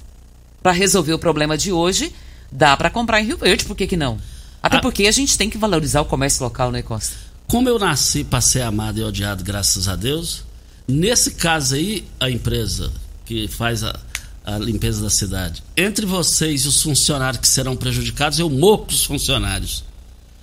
para 0.63 0.73
resolver 0.73 1.13
o 1.13 1.19
problema 1.19 1.57
de 1.57 1.73
hoje, 1.73 2.13
dá 2.51 2.77
para 2.77 2.91
comprar 2.91 3.21
em 3.21 3.27
Rio 3.27 3.39
Verde, 3.39 3.65
por 3.65 3.77
que, 3.77 3.87
que 3.87 3.97
não? 3.97 4.19
Até 4.63 4.79
ah. 4.79 4.81
porque 4.81 5.07
a 5.07 5.13
gente 5.13 5.39
tem 5.39 5.49
que 5.49 5.59
valorizar 5.59 6.01
o 6.01 6.05
comércio 6.05 6.43
local, 6.43 6.71
né, 6.71 6.83
Costa? 6.83 7.15
Como 7.47 7.69
eu 7.69 7.79
nasci 7.79 8.25
para 8.25 8.41
ser 8.41 8.63
amado 8.63 8.99
e 8.99 9.03
odiado, 9.03 9.43
graças 9.43 9.89
a 9.89 9.97
Deus, 9.97 10.45
nesse 10.87 11.31
caso 11.33 11.77
aí, 11.77 12.07
a 12.21 12.29
empresa 12.29 12.93
que 13.25 13.49
faz 13.49 13.83
a, 13.83 13.99
a 14.45 14.59
limpeza 14.59 15.03
da 15.03 15.09
cidade, 15.09 15.63
entre 15.77 16.05
vocês 16.05 16.63
e 16.63 16.69
os 16.69 16.83
funcionários 16.83 17.41
que 17.41 17.49
serão 17.49 17.77
prejudicados, 17.77 18.39
eu 18.39 18.51
morro 18.51 18.87
os 18.89 19.05
funcionários. 19.05 19.85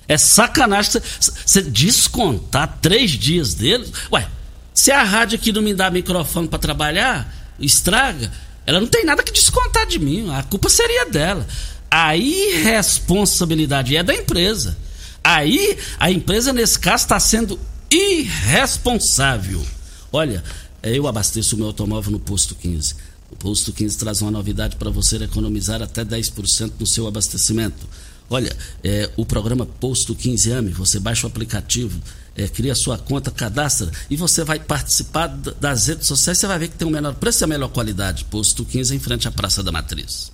É 0.07 0.17
sacanagem 0.17 1.01
você 1.19 1.61
descontar 1.61 2.79
três 2.81 3.11
dias 3.11 3.53
deles. 3.53 3.91
Ué, 4.11 4.27
Se 4.73 4.91
a 4.91 5.03
rádio 5.03 5.37
aqui 5.37 5.51
não 5.51 5.61
me 5.61 5.73
dá 5.73 5.89
microfone 5.89 6.47
para 6.47 6.59
trabalhar, 6.59 7.33
estraga, 7.59 8.31
ela 8.65 8.79
não 8.79 8.87
tem 8.87 9.05
nada 9.05 9.23
que 9.23 9.31
descontar 9.31 9.85
de 9.85 9.99
mim. 9.99 10.29
A 10.33 10.43
culpa 10.43 10.69
seria 10.69 11.05
dela. 11.05 11.47
A 11.89 12.15
irresponsabilidade 12.15 13.95
é 13.95 14.03
da 14.03 14.13
empresa. 14.13 14.77
Aí 15.23 15.77
a 15.99 16.11
empresa, 16.11 16.51
nesse 16.51 16.77
caso, 16.77 17.03
está 17.03 17.19
sendo 17.19 17.59
irresponsável. 17.89 19.65
Olha, 20.11 20.43
eu 20.83 21.07
abasteço 21.07 21.55
o 21.55 21.57
meu 21.57 21.67
automóvel 21.67 22.11
no 22.11 22.19
posto 22.19 22.53
15. 22.55 22.95
O 23.31 23.35
posto 23.35 23.73
15 23.73 23.97
traz 23.97 24.21
uma 24.21 24.31
novidade 24.31 24.75
para 24.75 24.89
você 24.89 25.17
economizar 25.17 25.81
até 25.81 26.05
10% 26.05 26.73
no 26.79 26.85
seu 26.85 27.07
abastecimento. 27.07 27.87
Olha, 28.29 28.55
é, 28.83 29.09
o 29.15 29.25
programa 29.25 29.65
Posto 29.65 30.15
15 30.15 30.51
AME, 30.51 30.71
você 30.71 30.99
baixa 30.99 31.27
o 31.27 31.29
aplicativo, 31.29 32.01
é, 32.35 32.47
cria 32.47 32.73
sua 32.73 32.97
conta, 32.97 33.29
cadastra 33.29 33.91
e 34.09 34.15
você 34.17 34.43
vai 34.43 34.59
participar 34.59 35.27
das 35.27 35.87
redes 35.87 36.07
sociais. 36.07 36.37
Você 36.37 36.47
vai 36.47 36.59
ver 36.59 36.69
que 36.69 36.75
tem 36.75 36.87
o 36.87 36.91
menor 36.91 37.13
preço 37.15 37.43
e 37.43 37.45
a 37.45 37.47
melhor 37.47 37.69
qualidade. 37.69 38.25
Posto 38.25 38.65
15 38.65 38.95
em 38.95 38.99
frente 38.99 39.27
à 39.27 39.31
Praça 39.31 39.61
da 39.61 39.71
Matriz. 39.71 40.31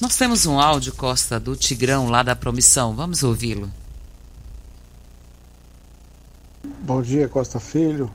Nós 0.00 0.16
temos 0.16 0.44
um 0.46 0.58
áudio, 0.58 0.92
Costa, 0.94 1.38
do 1.38 1.54
Tigrão 1.54 2.08
lá 2.08 2.22
da 2.22 2.34
Promissão. 2.34 2.94
Vamos 2.96 3.22
ouvi-lo. 3.22 3.70
Bom 6.82 7.00
dia, 7.00 7.28
Costa 7.28 7.60
Filho. 7.60 8.10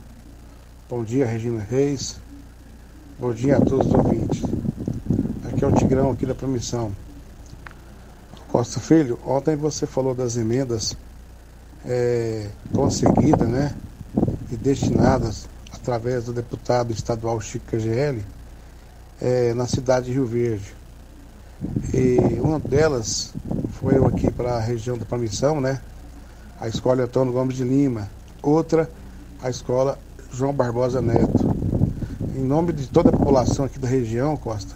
Bom 0.89 1.03
dia, 1.03 1.25
Regina 1.25 1.65
Reis. 1.69 2.17
Bom 3.19 3.33
dia 3.33 3.57
a 3.57 3.61
todos 3.61 3.87
os 3.87 3.93
ouvintes. 3.93 4.41
Aqui 5.47 5.63
é 5.63 5.67
o 5.67 5.75
Tigrão 5.75 6.11
aqui 6.11 6.25
da 6.25 6.35
Promissão. 6.35 6.91
Costa 8.51 8.79
Filho, 8.79 9.19
ontem 9.27 9.55
você 9.55 9.85
falou 9.85 10.15
das 10.15 10.35
emendas 10.35 10.97
é, 11.85 12.47
conseguidas, 12.73 13.47
né? 13.47 13.75
E 14.51 14.57
destinadas 14.57 15.47
através 15.71 16.25
do 16.25 16.33
deputado 16.33 16.91
estadual 16.91 17.39
Chico 17.39 17.67
KGL 17.67 18.23
é, 19.21 19.53
na 19.53 19.67
cidade 19.67 20.07
de 20.07 20.13
Rio 20.13 20.25
Verde. 20.25 20.73
E 21.93 22.39
uma 22.41 22.59
delas 22.59 23.33
foi 23.73 24.03
aqui 24.03 24.31
para 24.31 24.55
a 24.55 24.59
região 24.59 24.97
da 24.97 25.05
Promissão, 25.05 25.62
né? 25.62 25.79
A 26.59 26.67
escola 26.67 27.03
Antônio 27.03 27.31
Gomes 27.31 27.55
de 27.55 27.63
Lima. 27.63 28.09
Outra, 28.41 28.89
a 29.43 29.49
escola 29.51 29.99
João 30.33 30.53
Barbosa 30.53 31.01
Neto. 31.03 31.55
Em 32.35 32.43
nome 32.43 32.73
de 32.73 32.88
toda 32.88 33.09
a 33.09 33.13
população 33.13 33.65
aqui 33.65 33.77
da 33.77 33.88
região, 33.88 34.35
Costa, 34.35 34.75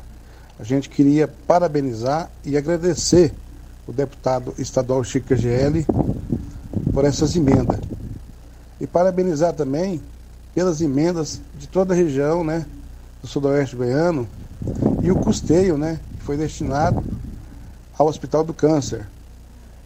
a 0.60 0.64
gente 0.64 0.90
queria 0.90 1.28
parabenizar 1.28 2.30
e 2.46 2.56
agradecer 2.56 3.34
o 3.88 3.92
deputado 3.92 4.54
estadual 4.58 5.04
Chico 5.04 5.36
GL 5.36 5.86
por 6.94 7.06
essas 7.06 7.36
emendas. 7.36 7.80
E 8.80 8.88
parabenizar 8.88 9.54
também 9.54 10.02
pelas 10.54 10.82
emendas 10.82 11.42
de 11.60 11.68
toda 11.68 11.94
a 11.94 11.98
região, 11.98 12.44
né, 12.44 12.66
do 13.22 13.28
sudoeste 13.28 13.76
goiano, 13.76 14.28
e 15.02 15.12
o 15.12 15.16
custeio, 15.16 15.78
né, 15.78 16.00
que 16.18 16.24
foi 16.24 16.38
destinado 16.38 17.04
ao 17.98 18.08
Hospital 18.08 18.44
do 18.44 18.54
Câncer. 18.54 19.08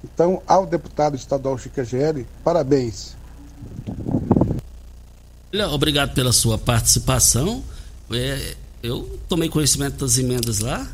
Então, 0.04 0.42
ao 0.48 0.66
deputado 0.66 1.16
estadual 1.16 1.58
Chico 1.58 1.84
GL, 1.84 2.26
parabéns. 2.44 3.16
Obrigado 5.72 6.14
pela 6.14 6.32
sua 6.32 6.58
participação. 6.58 7.64
É, 8.12 8.56
eu 8.84 9.20
tomei 9.28 9.50
conhecimento 9.50 10.06
das 10.06 10.18
emendas 10.18 10.60
lá. 10.60 10.88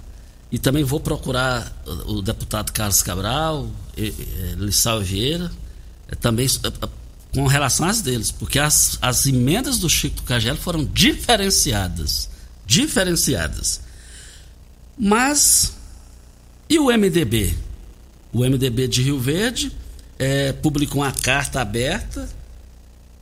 E 0.53 0.59
também 0.59 0.83
vou 0.83 0.99
procurar 0.99 1.75
o 2.05 2.21
deputado 2.21 2.71
Carlos 2.71 3.01
Cabral, 3.01 3.71
Lissau 4.55 5.01
Vieira, 5.01 5.51
é, 6.07 6.13
também 6.13 6.45
é, 6.45 6.87
com 7.33 7.47
relação 7.47 7.87
às 7.87 8.03
deles, 8.03 8.29
porque 8.29 8.59
as, 8.59 8.99
as 9.01 9.25
emendas 9.25 9.79
do 9.79 9.89
Chico 9.89 10.21
Cagelo 10.21 10.59
foram 10.59 10.85
diferenciadas. 10.85 12.29
Diferenciadas. 12.67 13.81
Mas, 14.95 15.73
e 16.69 16.77
o 16.77 16.85
MDB? 16.85 17.57
O 18.31 18.41
MDB 18.41 18.87
de 18.87 19.01
Rio 19.01 19.19
Verde 19.19 19.75
é, 20.19 20.53
publicou 20.53 21.01
uma 21.01 21.11
carta 21.11 21.61
aberta 21.61 22.29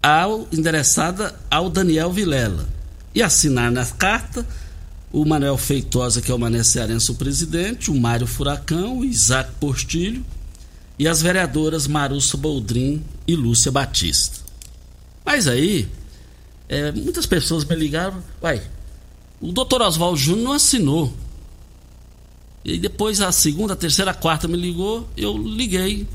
ao, 0.03 0.49
endereçada 0.51 1.33
ao 1.49 1.69
Daniel 1.69 2.11
Vilela. 2.11 2.67
E 3.15 3.23
assinar 3.23 3.71
na 3.71 3.85
carta 3.85 4.45
o 5.11 5.25
Manuel 5.25 5.57
Feitosa, 5.57 6.21
que 6.21 6.31
é 6.31 6.33
o 6.33 6.39
Mané 6.39 6.63
Cearense, 6.63 7.11
o 7.11 7.15
presidente, 7.15 7.91
o 7.91 7.99
Mário 7.99 8.25
Furacão, 8.25 8.99
o 8.99 9.05
Isaac 9.05 9.51
Portilho 9.59 10.25
e 10.97 11.07
as 11.07 11.21
vereadoras 11.21 11.87
Marussa 11.87 12.37
Boldrin 12.37 13.03
e 13.27 13.35
Lúcia 13.35 13.71
Batista. 13.71 14.39
Mas 15.25 15.47
aí, 15.47 15.87
é, 16.69 16.91
muitas 16.91 17.25
pessoas 17.25 17.65
me 17.65 17.75
ligaram, 17.75 18.23
uai, 18.41 18.61
o 19.41 19.51
doutor 19.51 19.81
Oswaldo 19.81 20.17
Júnior 20.17 20.45
não 20.45 20.53
assinou. 20.53 21.13
E 22.63 22.77
depois 22.77 23.19
a 23.21 23.31
segunda, 23.31 23.73
a 23.73 23.75
terceira, 23.75 24.11
a 24.11 24.13
quarta 24.13 24.47
me 24.47 24.55
ligou, 24.55 25.07
eu 25.17 25.37
liguei 25.37 26.07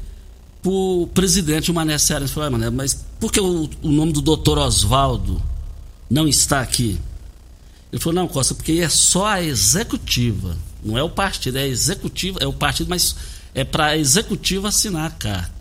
pro 0.63 1.09
presidente, 1.13 1.71
o 1.71 1.75
Mané 1.75 1.99
Cearense, 1.99 2.33
falei, 2.33 2.51
Mané, 2.51 2.71
mas 2.71 3.05
por 3.21 3.31
que 3.31 3.41
o, 3.41 3.69
o 3.83 3.91
nome 3.91 4.13
do 4.13 4.23
doutor 4.23 4.59
Oswaldo 4.59 5.43
não 6.09 6.27
está 6.27 6.61
aqui? 6.61 6.99
Ele 7.93 8.01
falou, 8.01 8.15
não, 8.15 8.29
Costa, 8.29 8.55
porque 8.55 8.73
é 8.73 8.89
só 8.89 9.27
a 9.27 9.43
executiva, 9.43 10.57
não 10.83 10.99
é 10.99 11.03
o 11.03 11.11
partido, 11.11 11.59
é 11.59 11.63
a 11.63 11.67
executiva, 11.67 12.39
é 12.43 12.47
o 12.47 12.53
partido, 12.53 12.89
mas 12.89 13.17
é 13.55 13.65
para 13.65 13.87
a 13.87 13.97
executiva 13.97 14.69
assinar 14.69 15.07
a 15.07 15.11
carta. 15.11 15.55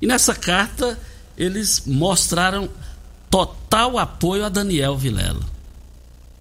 E 0.00 0.06
nessa 0.06 0.34
carta 0.34 0.98
eles 1.36 1.82
mostraram 1.86 2.68
total 3.30 3.98
apoio 3.98 4.44
a 4.44 4.48
Daniel 4.48 4.96
Vilela. 4.96 5.44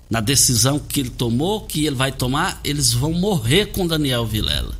Na 0.09 0.21
decisão 0.21 0.77
que 0.77 0.99
ele 0.99 1.09
tomou, 1.09 1.61
que 1.61 1.85
ele 1.85 1.95
vai 1.95 2.11
tomar, 2.11 2.59
eles 2.63 2.93
vão 2.93 3.13
morrer 3.13 3.67
com 3.67 3.87
Daniel 3.87 4.25
Vilela, 4.25 4.75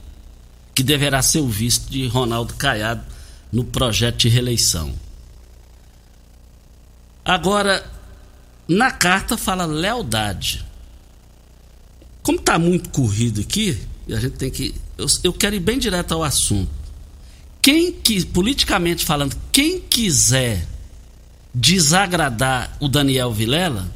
que 0.75 0.83
deverá 0.83 1.21
ser 1.23 1.39
o 1.39 1.47
visto 1.47 1.89
de 1.89 2.07
Ronaldo 2.07 2.53
Caiado 2.53 3.03
no 3.51 3.63
projeto 3.63 4.17
de 4.17 4.29
reeleição. 4.29 4.93
Agora, 7.25 7.83
na 8.67 8.91
carta 8.91 9.37
fala 9.37 9.65
lealdade. 9.65 10.65
Como 12.21 12.39
está 12.39 12.57
muito 12.57 12.89
corrido 12.89 13.41
aqui, 13.41 13.77
a 14.09 14.19
gente 14.19 14.37
tem 14.37 14.49
que. 14.49 14.73
Eu, 14.97 15.07
eu 15.23 15.33
quero 15.33 15.55
ir 15.55 15.59
bem 15.59 15.77
direto 15.77 16.13
ao 16.13 16.23
assunto. 16.23 16.69
Quem 17.61 17.91
que, 17.91 18.25
politicamente 18.25 19.05
falando, 19.05 19.37
quem 19.51 19.79
quiser 19.79 20.67
desagradar 21.53 22.75
o 22.79 22.87
Daniel 22.87 23.31
Vilela 23.31 23.89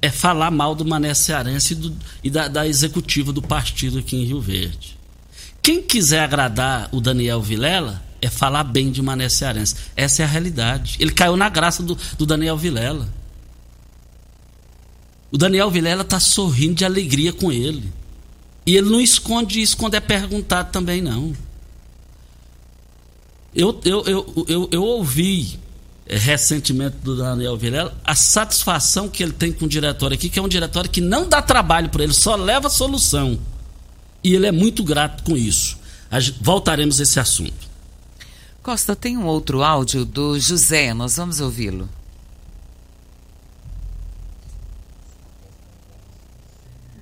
é 0.00 0.10
falar 0.10 0.50
mal 0.50 0.74
do 0.74 0.84
Mané 0.84 1.14
Cearense 1.14 1.74
e, 1.74 1.76
do, 1.76 1.96
e 2.24 2.30
da, 2.30 2.48
da, 2.48 2.66
executiva 2.66 3.32
do 3.32 3.42
partido 3.42 3.98
aqui 3.98 4.16
em 4.16 4.24
Rio 4.24 4.40
Verde. 4.40 4.98
Quem 5.62 5.82
quiser 5.82 6.20
agradar 6.20 6.88
o 6.90 7.00
Daniel 7.00 7.40
Vilela 7.40 8.02
é 8.20 8.28
falar 8.28 8.64
bem 8.64 8.90
de 8.90 9.00
Mané 9.00 9.28
Cearense. 9.28 9.76
Essa 9.96 10.22
é 10.22 10.24
a 10.24 10.28
realidade. 10.28 10.96
Ele 10.98 11.12
caiu 11.12 11.36
na 11.36 11.48
graça 11.48 11.82
do, 11.82 11.96
do 12.16 12.26
Daniel 12.26 12.56
Vilela. 12.56 13.08
O 15.32 15.38
Daniel 15.38 15.70
Vilela 15.70 16.02
está 16.02 16.20
sorrindo 16.20 16.74
de 16.74 16.84
alegria 16.84 17.32
com 17.32 17.50
ele. 17.50 17.90
E 18.66 18.76
ele 18.76 18.90
não 18.90 19.00
esconde 19.00 19.62
isso 19.62 19.76
quando 19.76 19.94
é 19.94 20.00
perguntado 20.00 20.70
também, 20.70 21.00
não. 21.00 21.34
Eu, 23.54 23.80
eu, 23.84 24.04
eu, 24.04 24.44
eu, 24.46 24.68
eu 24.70 24.82
ouvi 24.84 25.58
é, 26.06 26.16
recentemente 26.16 26.96
do 26.98 27.16
Daniel 27.16 27.56
Vilela 27.56 27.96
a 28.04 28.14
satisfação 28.14 29.08
que 29.08 29.22
ele 29.22 29.32
tem 29.32 29.52
com 29.52 29.64
o 29.64 29.68
diretório 29.68 30.14
aqui, 30.14 30.28
que 30.28 30.38
é 30.38 30.42
um 30.42 30.48
diretório 30.48 30.90
que 30.90 31.00
não 31.00 31.26
dá 31.28 31.40
trabalho 31.40 31.88
para 31.88 32.04
ele, 32.04 32.12
só 32.12 32.36
leva 32.36 32.68
solução. 32.68 33.38
E 34.22 34.34
ele 34.34 34.46
é 34.46 34.52
muito 34.52 34.84
grato 34.84 35.24
com 35.24 35.36
isso. 35.36 35.78
Voltaremos 36.40 37.00
a 37.00 37.02
esse 37.02 37.18
assunto. 37.18 37.72
Costa, 38.62 38.94
tem 38.94 39.16
um 39.16 39.24
outro 39.26 39.62
áudio 39.62 40.04
do 40.04 40.38
José, 40.38 40.94
nós 40.94 41.16
vamos 41.16 41.40
ouvi-lo. 41.40 41.88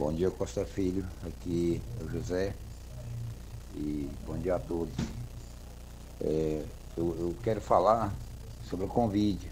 Bom 0.00 0.14
dia, 0.14 0.30
Costa 0.30 0.64
Filho. 0.64 1.04
Aqui 1.26 1.78
é 2.00 2.04
o 2.04 2.08
José. 2.08 2.54
E 3.74 4.08
bom 4.26 4.38
dia 4.38 4.54
a 4.54 4.58
todos. 4.58 4.94
É, 6.22 6.64
eu, 6.96 7.14
eu, 7.18 7.36
quero 7.42 7.60
falar 7.60 8.10
sobre 8.64 8.86
o 8.86 8.88
Covid. 8.88 9.46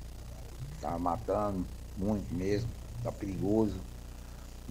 Está 0.75 0.99
matando 0.99 1.67
muito 1.99 2.35
mesmo, 2.35 2.67
está 2.97 3.13
perigoso. 3.13 3.75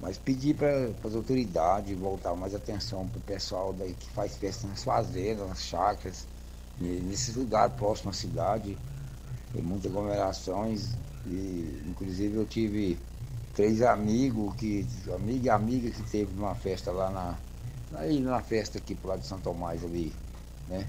Mas 0.01 0.17
pedir 0.17 0.55
para 0.55 0.89
as 1.05 1.13
autoridades 1.13 1.95
voltar 1.95 2.35
mais 2.35 2.55
atenção 2.55 3.07
para 3.07 3.19
o 3.19 3.21
pessoal 3.21 3.71
daí 3.71 3.93
que 3.93 4.09
faz 4.09 4.35
festa 4.35 4.67
nas 4.67 4.83
fazendas, 4.83 5.47
nas 5.47 5.61
chácaras, 5.61 6.27
nesses 6.79 7.35
lugares 7.35 7.75
próximos 7.75 8.17
à 8.17 8.19
cidade. 8.19 8.75
Tem 9.53 9.61
muitas 9.61 9.91
aglomerações. 9.91 10.95
E 11.27 11.83
inclusive 11.85 12.35
eu 12.35 12.47
tive 12.47 12.97
três 13.57 13.81
amigos, 13.81 14.53
que, 14.55 14.87
amigo 15.11 15.45
e 15.47 15.49
amiga 15.49 15.89
que 15.89 16.03
teve 16.11 16.31
uma 16.37 16.53
festa 16.53 16.91
lá 16.91 17.09
na. 17.09 17.35
Aí 17.97 18.19
na 18.19 18.39
festa 18.39 18.77
aqui 18.77 18.93
pro 18.93 19.09
lado 19.09 19.21
de 19.21 19.25
São 19.25 19.39
Tomás 19.39 19.83
ali, 19.83 20.13
né? 20.69 20.87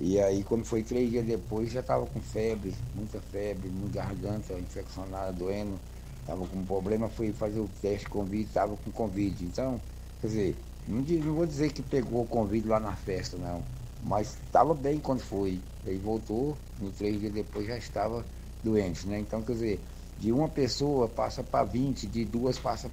E 0.00 0.20
aí, 0.20 0.44
quando 0.44 0.64
foi 0.64 0.84
três 0.84 1.10
dias 1.10 1.26
depois, 1.26 1.72
já 1.72 1.80
estava 1.80 2.06
com 2.06 2.20
febre, 2.20 2.72
muita 2.94 3.20
febre, 3.20 3.68
muita 3.68 4.04
garganta 4.04 4.52
infeccionada, 4.52 5.32
doendo. 5.32 5.80
Estava 6.20 6.46
com 6.46 6.64
problema, 6.64 7.08
fui 7.08 7.32
fazer 7.32 7.58
o 7.58 7.68
teste 7.80 8.08
Covid, 8.08 8.46
estava 8.46 8.76
com 8.76 8.92
Covid. 8.92 9.44
Então, 9.44 9.80
quer 10.20 10.26
dizer, 10.28 10.56
não, 10.86 11.00
não 11.00 11.34
vou 11.34 11.46
dizer 11.46 11.72
que 11.72 11.82
pegou 11.82 12.22
o 12.22 12.26
Covid 12.26 12.68
lá 12.68 12.78
na 12.78 12.94
festa, 12.94 13.36
não. 13.36 13.64
Mas 14.04 14.36
estava 14.46 14.74
bem 14.74 15.00
quando 15.00 15.20
foi. 15.20 15.60
Aí 15.84 15.98
voltou, 15.98 16.56
e 16.80 16.88
três 16.90 17.18
dias 17.18 17.32
depois 17.32 17.66
já 17.66 17.76
estava 17.76 18.24
doente, 18.62 19.08
né? 19.08 19.18
Então, 19.18 19.42
quer 19.42 19.52
dizer, 19.54 19.80
de 20.16 20.32
uma 20.32 20.48
pessoa 20.48 21.08
passa 21.08 21.44
para 21.44 21.64
20, 21.64 22.06
de 22.06 22.24
duas 22.24 22.58
passa 22.58 22.88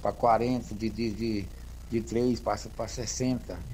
para 0.00 0.12
40, 0.12 0.74
de, 0.74 0.90
de, 0.90 1.14
de, 1.14 1.52
de 1.88 2.02
três 2.02 2.40
passa 2.40 2.70
para 2.70 2.86
60. 2.88 3.66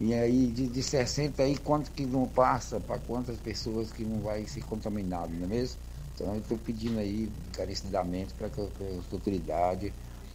E 0.00 0.12
aí, 0.12 0.52
de, 0.52 0.68
de 0.68 0.82
60 0.82 1.42
aí, 1.42 1.56
quanto 1.56 1.92
que 1.92 2.04
não 2.06 2.28
passa 2.28 2.80
para 2.80 2.98
quantas 2.98 3.38
pessoas 3.38 3.92
que 3.92 4.04
não 4.04 4.20
vai 4.22 4.46
ser 4.46 4.62
contaminado, 4.62 5.32
não 5.34 5.44
é 5.44 5.48
mesmo? 5.48 5.80
Então, 6.14 6.34
eu 6.34 6.40
estou 6.40 6.58
pedindo 6.58 6.98
aí, 6.98 7.24
encarecidamente, 7.48 8.34
para 8.34 8.50
que, 8.50 8.60
a 8.60 8.64
autoridade 9.12 9.94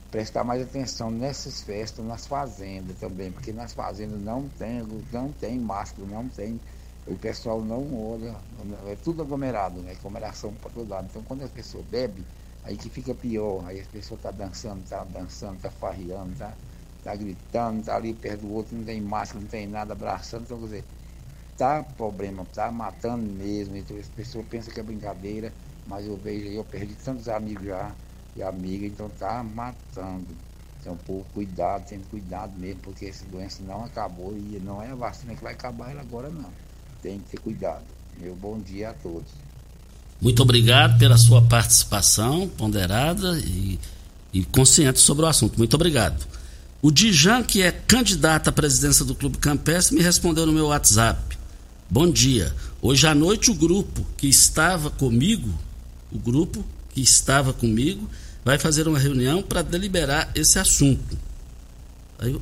prestar 0.10 0.44
mais 0.44 0.62
atenção 0.62 1.12
nessas 1.12 1.62
festas, 1.62 2.04
nas 2.06 2.26
fazendas 2.26 2.98
também, 2.98 3.32
porque 3.32 3.54
nas 3.54 3.74
fazendas 3.74 4.20
não 4.20 4.50
tem, 4.50 4.82
não 5.12 5.32
tem 5.32 5.60
máscara, 5.60 6.08
não 6.08 6.28
tem, 6.30 6.60
o 7.06 7.18
pessoal 7.18 7.64
não 7.64 7.94
olha, 7.96 8.44
é 8.88 8.96
tudo 8.96 9.22
aglomerado, 9.22 9.82
né? 9.82 9.92
Aglomeração 9.94 10.54
para 10.56 10.72
todo 10.72 10.90
lado. 10.90 11.08
Então 11.10 11.24
quando 11.24 11.44
a 11.44 11.50
pessoa 11.50 11.84
bebe, 11.84 12.28
aí 12.64 12.78
que 12.78 12.90
fica 12.90 13.16
pior, 13.16 13.66
aí 13.66 13.82
a 13.82 13.86
pessoa 13.86 14.18
está 14.18 14.32
dançando, 14.32 14.84
está 14.84 15.04
dançando, 15.04 15.58
está 15.58 15.72
farreando, 15.72 16.34
está 16.34 16.58
tá 17.02 17.16
gritando, 17.16 17.80
está 17.82 17.96
ali 17.96 18.14
perto 18.14 18.42
do 18.42 18.52
outro, 18.52 18.76
não 18.78 18.86
tem 18.86 19.02
máscara, 19.02 19.42
não 19.42 19.50
tem 19.50 19.68
nada, 19.68 19.94
abraçando, 19.94 20.44
então 20.44 20.60
quer 20.60 20.66
dizer, 20.66 20.86
tá 21.56 21.84
problema, 21.84 22.46
tá 22.46 22.72
matando 22.72 23.24
mesmo, 23.24 23.76
então 23.76 23.98
as 23.98 24.10
pessoas 24.10 24.48
pensam 24.48 24.74
que 24.74 24.80
é 24.80 24.84
brincadeira, 24.84 25.56
mas 25.86 26.06
eu 26.06 26.18
vejo 26.18 26.48
aí, 26.48 26.56
eu 26.56 26.66
perdi 26.66 26.96
tantos 26.96 27.28
amigos 27.28 27.66
já, 27.66 27.98
e 28.36 28.42
amiga, 28.42 28.86
então 28.86 29.10
tá 29.10 29.44
matando. 29.44 30.38
Então, 30.80 30.98
por 30.98 31.30
cuidado, 31.32 31.86
tendo 31.88 32.08
cuidado 32.08 32.58
mesmo, 32.58 32.82
porque 32.82 33.06
essa 33.06 33.26
doença 33.26 33.62
não 33.64 33.84
acabou 33.84 34.38
e 34.38 34.60
não 34.62 34.82
é 34.82 34.90
a 34.92 34.96
vacina 34.96 35.36
que 35.36 35.44
vai 35.44 35.54
acabar 35.54 35.92
ela 35.92 36.02
agora 36.02 36.30
não. 36.32 36.56
Tem 37.02 37.20
que 37.20 37.32
ter 37.32 37.40
cuidado. 37.40 37.84
Meu 38.20 38.36
bom 38.36 38.60
dia 38.60 38.90
a 38.90 38.94
todos. 38.94 39.30
Muito 40.22 40.42
obrigado 40.42 40.98
pela 41.00 41.18
sua 41.18 41.42
participação 41.42 42.48
ponderada 42.48 43.40
e, 43.40 43.80
e 44.34 44.44
consciente 44.44 45.00
sobre 45.00 45.24
o 45.24 45.28
assunto. 45.28 45.58
Muito 45.58 45.74
obrigado. 45.76 46.28
O 46.82 46.92
Dijan, 46.92 47.44
que 47.44 47.62
é 47.62 47.72
candidato 47.72 48.50
à 48.50 48.52
presidência 48.52 49.06
do 49.06 49.16
Clube 49.16 49.38
Campestre, 49.38 49.96
me 49.96 50.02
respondeu 50.02 50.46
no 50.46 50.52
meu 50.52 50.68
WhatsApp. 50.68 51.38
Bom 51.90 52.10
dia. 52.10 52.54
Hoje 52.82 53.08
à 53.08 53.16
noite 53.16 53.50
o 53.52 53.56
grupo 53.56 54.06
que 54.18 54.28
estava 54.28 54.90
comigo, 54.90 55.54
o 56.12 56.18
grupo 56.18 56.66
que 56.90 57.02
estava 57.02 57.52
comigo, 57.54 58.10
vai 58.44 58.58
fazer 58.58 58.88
uma 58.88 59.00
reunião 59.00 59.42
para 59.42 59.62
deliberar 59.62 60.32
esse 60.36 60.60
assunto. 60.60 61.18
Aí 62.18 62.32
eu, 62.32 62.42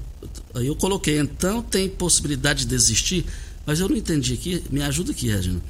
aí 0.55 0.67
eu 0.67 0.75
coloquei, 0.75 1.19
então 1.19 1.61
tem 1.61 1.89
possibilidade 1.89 2.59
de 2.61 2.67
desistir, 2.67 3.25
mas 3.67 3.81
eu 3.81 3.89
não 3.89 3.97
entendi 3.97 4.33
aqui, 4.33 4.63
me 4.69 4.81
ajuda 4.81 5.11
aqui, 5.11 5.27
Regina, 5.27 5.61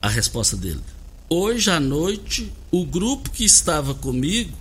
a 0.00 0.08
resposta 0.08 0.56
dele. 0.56 0.80
Hoje 1.28 1.70
à 1.70 1.78
noite, 1.78 2.50
o 2.70 2.86
grupo 2.86 3.30
que 3.30 3.44
estava 3.44 3.94
comigo 3.94 4.56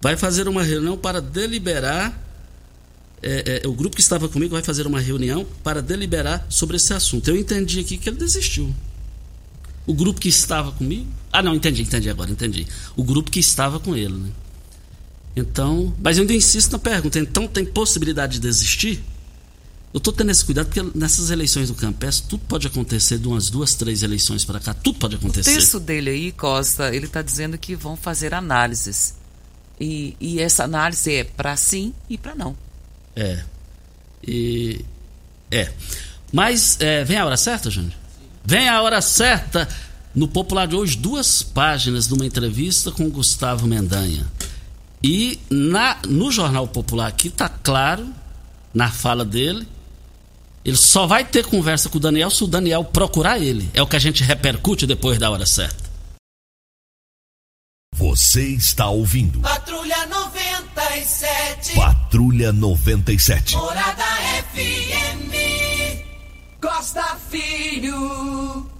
vai 0.00 0.16
fazer 0.16 0.48
uma 0.48 0.62
reunião 0.62 0.96
para 0.96 1.20
deliberar. 1.20 2.22
É, 3.22 3.60
é, 3.62 3.68
o 3.68 3.72
grupo 3.74 3.96
que 3.96 4.00
estava 4.00 4.30
comigo 4.30 4.52
vai 4.52 4.62
fazer 4.62 4.86
uma 4.86 4.98
reunião 4.98 5.46
para 5.62 5.82
deliberar 5.82 6.46
sobre 6.48 6.78
esse 6.78 6.94
assunto. 6.94 7.28
Eu 7.28 7.36
entendi 7.36 7.80
aqui 7.80 7.98
que 7.98 8.08
ele 8.08 8.16
desistiu. 8.16 8.74
O 9.86 9.92
grupo 9.92 10.18
que 10.18 10.28
estava 10.30 10.72
comigo. 10.72 11.06
Ah, 11.30 11.42
não, 11.42 11.54
entendi, 11.54 11.82
entendi 11.82 12.08
agora, 12.08 12.30
entendi. 12.30 12.66
O 12.96 13.04
grupo 13.04 13.30
que 13.30 13.40
estava 13.40 13.78
com 13.78 13.94
ele, 13.94 14.14
né? 14.14 14.30
Então, 15.36 15.94
mas 16.02 16.16
eu 16.16 16.22
ainda 16.22 16.32
insisto 16.32 16.72
na 16.72 16.78
pergunta. 16.78 17.18
Então, 17.18 17.46
tem 17.46 17.66
possibilidade 17.66 18.34
de 18.34 18.40
desistir? 18.40 19.04
Eu 19.94 19.98
estou 19.98 20.12
tendo 20.12 20.32
esse 20.32 20.44
cuidado 20.44 20.66
porque 20.66 20.82
nessas 20.92 21.30
eleições 21.30 21.68
do 21.68 21.74
Campestre 21.76 22.28
tudo 22.28 22.42
pode 22.48 22.66
acontecer 22.66 23.16
de 23.16 23.28
umas 23.28 23.48
duas, 23.48 23.74
três 23.74 24.02
eleições 24.02 24.44
para 24.44 24.58
cá, 24.58 24.74
tudo 24.74 24.98
pode 24.98 25.14
acontecer. 25.14 25.52
O 25.52 25.54
texto 25.54 25.78
dele 25.78 26.10
aí, 26.10 26.32
Costa, 26.32 26.92
ele 26.92 27.06
está 27.06 27.22
dizendo 27.22 27.56
que 27.56 27.76
vão 27.76 27.96
fazer 27.96 28.34
análises. 28.34 29.14
E, 29.78 30.16
e 30.18 30.40
essa 30.40 30.64
análise 30.64 31.14
é 31.14 31.22
para 31.22 31.56
sim 31.56 31.94
e 32.10 32.18
para 32.18 32.34
não. 32.34 32.56
É. 33.14 33.44
E. 34.26 34.84
É. 35.48 35.72
Mas 36.32 36.76
é, 36.80 37.04
vem 37.04 37.16
a 37.16 37.24
hora 37.24 37.36
certa, 37.36 37.70
Júnior? 37.70 37.94
Vem 38.44 38.68
a 38.68 38.82
hora 38.82 39.00
certa. 39.00 39.68
No 40.12 40.26
Popular 40.26 40.66
de 40.66 40.74
hoje, 40.74 40.96
duas 40.96 41.44
páginas 41.44 42.08
de 42.08 42.14
uma 42.14 42.26
entrevista 42.26 42.90
com 42.90 43.06
o 43.06 43.10
Gustavo 43.10 43.68
Mendanha. 43.68 44.26
E 45.00 45.38
na, 45.48 45.98
no 46.08 46.32
Jornal 46.32 46.66
Popular 46.66 47.06
aqui 47.06 47.28
está 47.28 47.48
claro, 47.48 48.08
na 48.72 48.90
fala 48.90 49.24
dele, 49.24 49.68
ele 50.64 50.76
só 50.76 51.06
vai 51.06 51.24
ter 51.24 51.44
conversa 51.44 51.90
com 51.90 51.98
o 51.98 52.00
Daniel 52.00 52.30
se 52.30 52.42
o 52.42 52.46
Daniel 52.46 52.84
procurar 52.84 53.38
ele. 53.38 53.68
É 53.74 53.82
o 53.82 53.86
que 53.86 53.96
a 53.96 53.98
gente 53.98 54.24
repercute 54.24 54.86
depois 54.86 55.18
da 55.18 55.30
hora 55.30 55.44
certa. 55.44 55.84
Você 57.94 58.48
está 58.48 58.88
ouvindo. 58.88 59.40
Patrulha 59.40 60.06
97. 60.06 61.74
Patrulha 61.74 62.52
97. 62.52 63.56
Morada 63.56 64.04
FM. 64.52 65.34
Costa 66.60 67.18
Filho. 67.30 68.70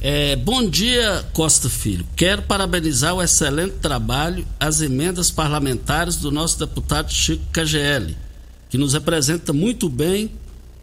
É, 0.00 0.36
bom 0.36 0.68
dia, 0.68 1.26
Costa 1.32 1.68
Filho. 1.70 2.06
Quero 2.14 2.42
parabenizar 2.42 3.14
o 3.14 3.22
excelente 3.22 3.76
trabalho, 3.76 4.46
as 4.60 4.80
emendas 4.80 5.30
parlamentares 5.30 6.16
do 6.16 6.30
nosso 6.30 6.58
deputado 6.58 7.10
Chico 7.10 7.44
KGL, 7.52 8.14
que 8.68 8.78
nos 8.78 8.92
representa 8.92 9.52
muito 9.52 9.88
bem 9.88 10.30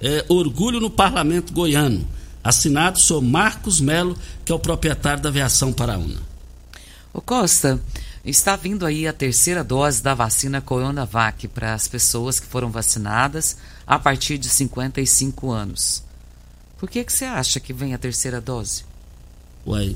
é, 0.02 0.26
orgulho 0.28 0.80
no 0.80 0.90
parlamento 0.90 1.54
goiano. 1.54 2.08
Assinado 2.44 3.00
sou 3.00 3.22
Marcos 3.22 3.82
Melo, 3.82 4.18
que 4.44 4.52
é 4.52 4.56
o 4.56 4.60
proprietário 4.60 5.24
da 5.24 5.30
aviação 5.30 5.74
Paraúna. 5.74 6.22
O 7.12 7.22
Costa, 7.22 7.82
está 8.24 8.56
vindo 8.56 8.86
aí 8.86 9.08
a 9.08 9.14
terceira 9.14 9.64
dose 9.64 10.02
da 10.02 10.14
vacina 10.14 10.60
Coronavac 10.60 11.48
para 11.48 11.74
as 11.74 11.88
pessoas 11.88 12.40
que 12.40 12.48
foram 12.48 12.72
vacinadas 12.72 13.58
a 13.86 14.00
partir 14.00 14.38
de 14.38 14.50
55 14.50 15.52
anos. 15.52 16.04
Por 16.78 16.90
que, 16.90 17.04
que 17.04 17.14
você 17.14 17.26
acha 17.26 17.60
que 17.60 17.72
vem 17.72 17.94
a 17.94 17.98
terceira 17.98 18.42
dose? 18.42 18.84
Uai, 19.66 19.96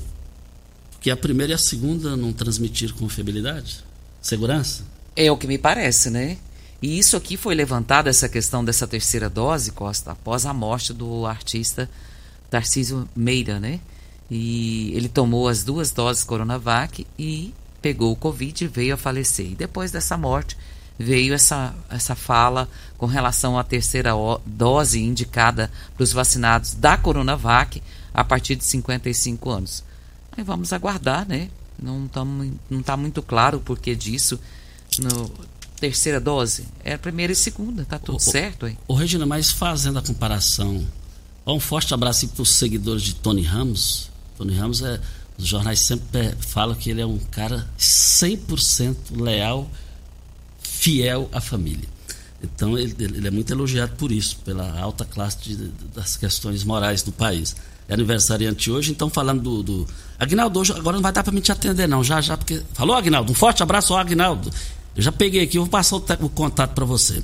porque 0.92 1.10
a 1.10 1.16
primeira 1.16 1.52
e 1.52 1.54
a 1.54 1.58
segunda 1.58 2.16
não 2.16 2.32
transmitiram 2.32 2.94
confiabilidade? 2.94 3.84
Segurança? 4.20 4.84
É 5.16 5.30
o 5.30 5.36
que 5.36 5.46
me 5.46 5.58
parece, 5.58 6.10
né? 6.10 6.38
E 6.82 6.98
isso 6.98 7.16
aqui 7.16 7.36
foi 7.36 7.54
levantado, 7.54 8.08
essa 8.08 8.28
questão 8.28 8.64
dessa 8.64 8.86
terceira 8.86 9.28
dose, 9.28 9.70
Costa, 9.72 10.12
após 10.12 10.46
a 10.46 10.54
morte 10.54 10.92
do 10.92 11.26
artista 11.26 11.90
Tarcísio 12.48 13.08
Meira, 13.14 13.60
né? 13.60 13.80
E 14.30 14.92
ele 14.94 15.08
tomou 15.08 15.48
as 15.48 15.62
duas 15.62 15.90
doses 15.90 16.24
Coronavac 16.24 17.06
e 17.18 17.52
pegou 17.82 18.12
o 18.12 18.16
Covid 18.16 18.64
e 18.64 18.68
veio 18.68 18.94
a 18.94 18.96
falecer. 18.96 19.52
E 19.52 19.54
depois 19.54 19.90
dessa 19.90 20.16
morte, 20.16 20.56
veio 20.98 21.34
essa, 21.34 21.74
essa 21.88 22.14
fala 22.14 22.68
com 22.96 23.06
relação 23.06 23.58
à 23.58 23.64
terceira 23.64 24.12
dose 24.46 25.00
indicada 25.00 25.70
para 25.94 26.04
os 26.04 26.12
vacinados 26.12 26.74
da 26.74 26.96
Coronavac 26.96 27.82
a 28.12 28.22
partir 28.22 28.56
de 28.56 28.64
55 28.64 29.50
anos. 29.50 29.84
Aí 30.36 30.44
vamos 30.44 30.72
aguardar, 30.72 31.26
né? 31.26 31.50
Não 31.82 32.06
está 32.06 32.24
não 32.24 32.82
tá 32.82 32.96
muito 32.96 33.22
claro 33.22 33.58
o 33.58 33.60
porquê 33.60 33.94
disso. 33.94 34.38
No, 34.98 35.30
terceira 35.80 36.20
dose 36.20 36.66
é 36.84 36.92
a 36.92 36.98
primeira 36.98 37.32
e 37.32 37.36
segunda, 37.36 37.84
tá 37.84 37.98
tudo 37.98 38.20
certo 38.20 38.66
aí. 38.66 38.76
Ô 38.86 38.94
Regina, 38.94 39.24
mas 39.24 39.50
fazendo 39.50 39.98
a 39.98 40.02
comparação, 40.02 40.86
um 41.46 41.58
forte 41.58 41.94
abraço 41.94 42.28
para 42.28 42.42
os 42.42 42.50
seguidores 42.50 43.02
de 43.02 43.14
Tony 43.14 43.42
Ramos. 43.42 44.10
Tony 44.36 44.54
Ramos 44.54 44.82
é 44.82 45.00
os 45.38 45.46
jornais 45.46 45.80
sempre 45.80 46.34
falam 46.38 46.74
que 46.74 46.90
ele 46.90 47.00
é 47.00 47.06
um 47.06 47.18
cara 47.18 47.66
100% 47.78 48.94
leal 49.12 49.68
fiel 50.62 51.28
à 51.32 51.40
família. 51.40 51.88
Então 52.42 52.78
ele, 52.78 52.94
ele, 52.98 53.26
é 53.26 53.30
muito 53.30 53.50
elogiado 53.50 53.92
por 53.96 54.12
isso, 54.12 54.36
pela 54.44 54.78
alta 54.78 55.04
classe 55.04 55.38
de, 55.38 55.56
das 55.94 56.16
questões 56.16 56.62
morais 56.62 57.02
do 57.02 57.10
país. 57.10 57.56
É 57.88 57.94
aniversariante 57.94 58.70
hoje, 58.70 58.92
então 58.92 59.10
falando 59.10 59.42
do. 59.42 59.62
do... 59.62 59.88
Agnaldo, 60.18 60.60
hoje, 60.60 60.72
agora 60.72 60.96
não 60.96 61.02
vai 61.02 61.12
dar 61.12 61.24
para 61.24 61.32
me 61.32 61.40
te 61.40 61.50
atender, 61.50 61.88
não, 61.88 62.04
já, 62.04 62.20
já, 62.20 62.36
porque. 62.36 62.62
Falou, 62.72 62.94
Agnaldo? 62.94 63.32
Um 63.32 63.34
forte 63.34 63.62
abraço 63.62 63.92
ao 63.92 63.98
Agnaldo. 63.98 64.50
Eu 64.96 65.02
já 65.02 65.12
peguei 65.12 65.42
aqui, 65.42 65.58
vou 65.58 65.68
passar 65.68 65.96
o, 65.96 66.04
o 66.20 66.28
contato 66.28 66.74
para 66.74 66.84
você. 66.84 67.22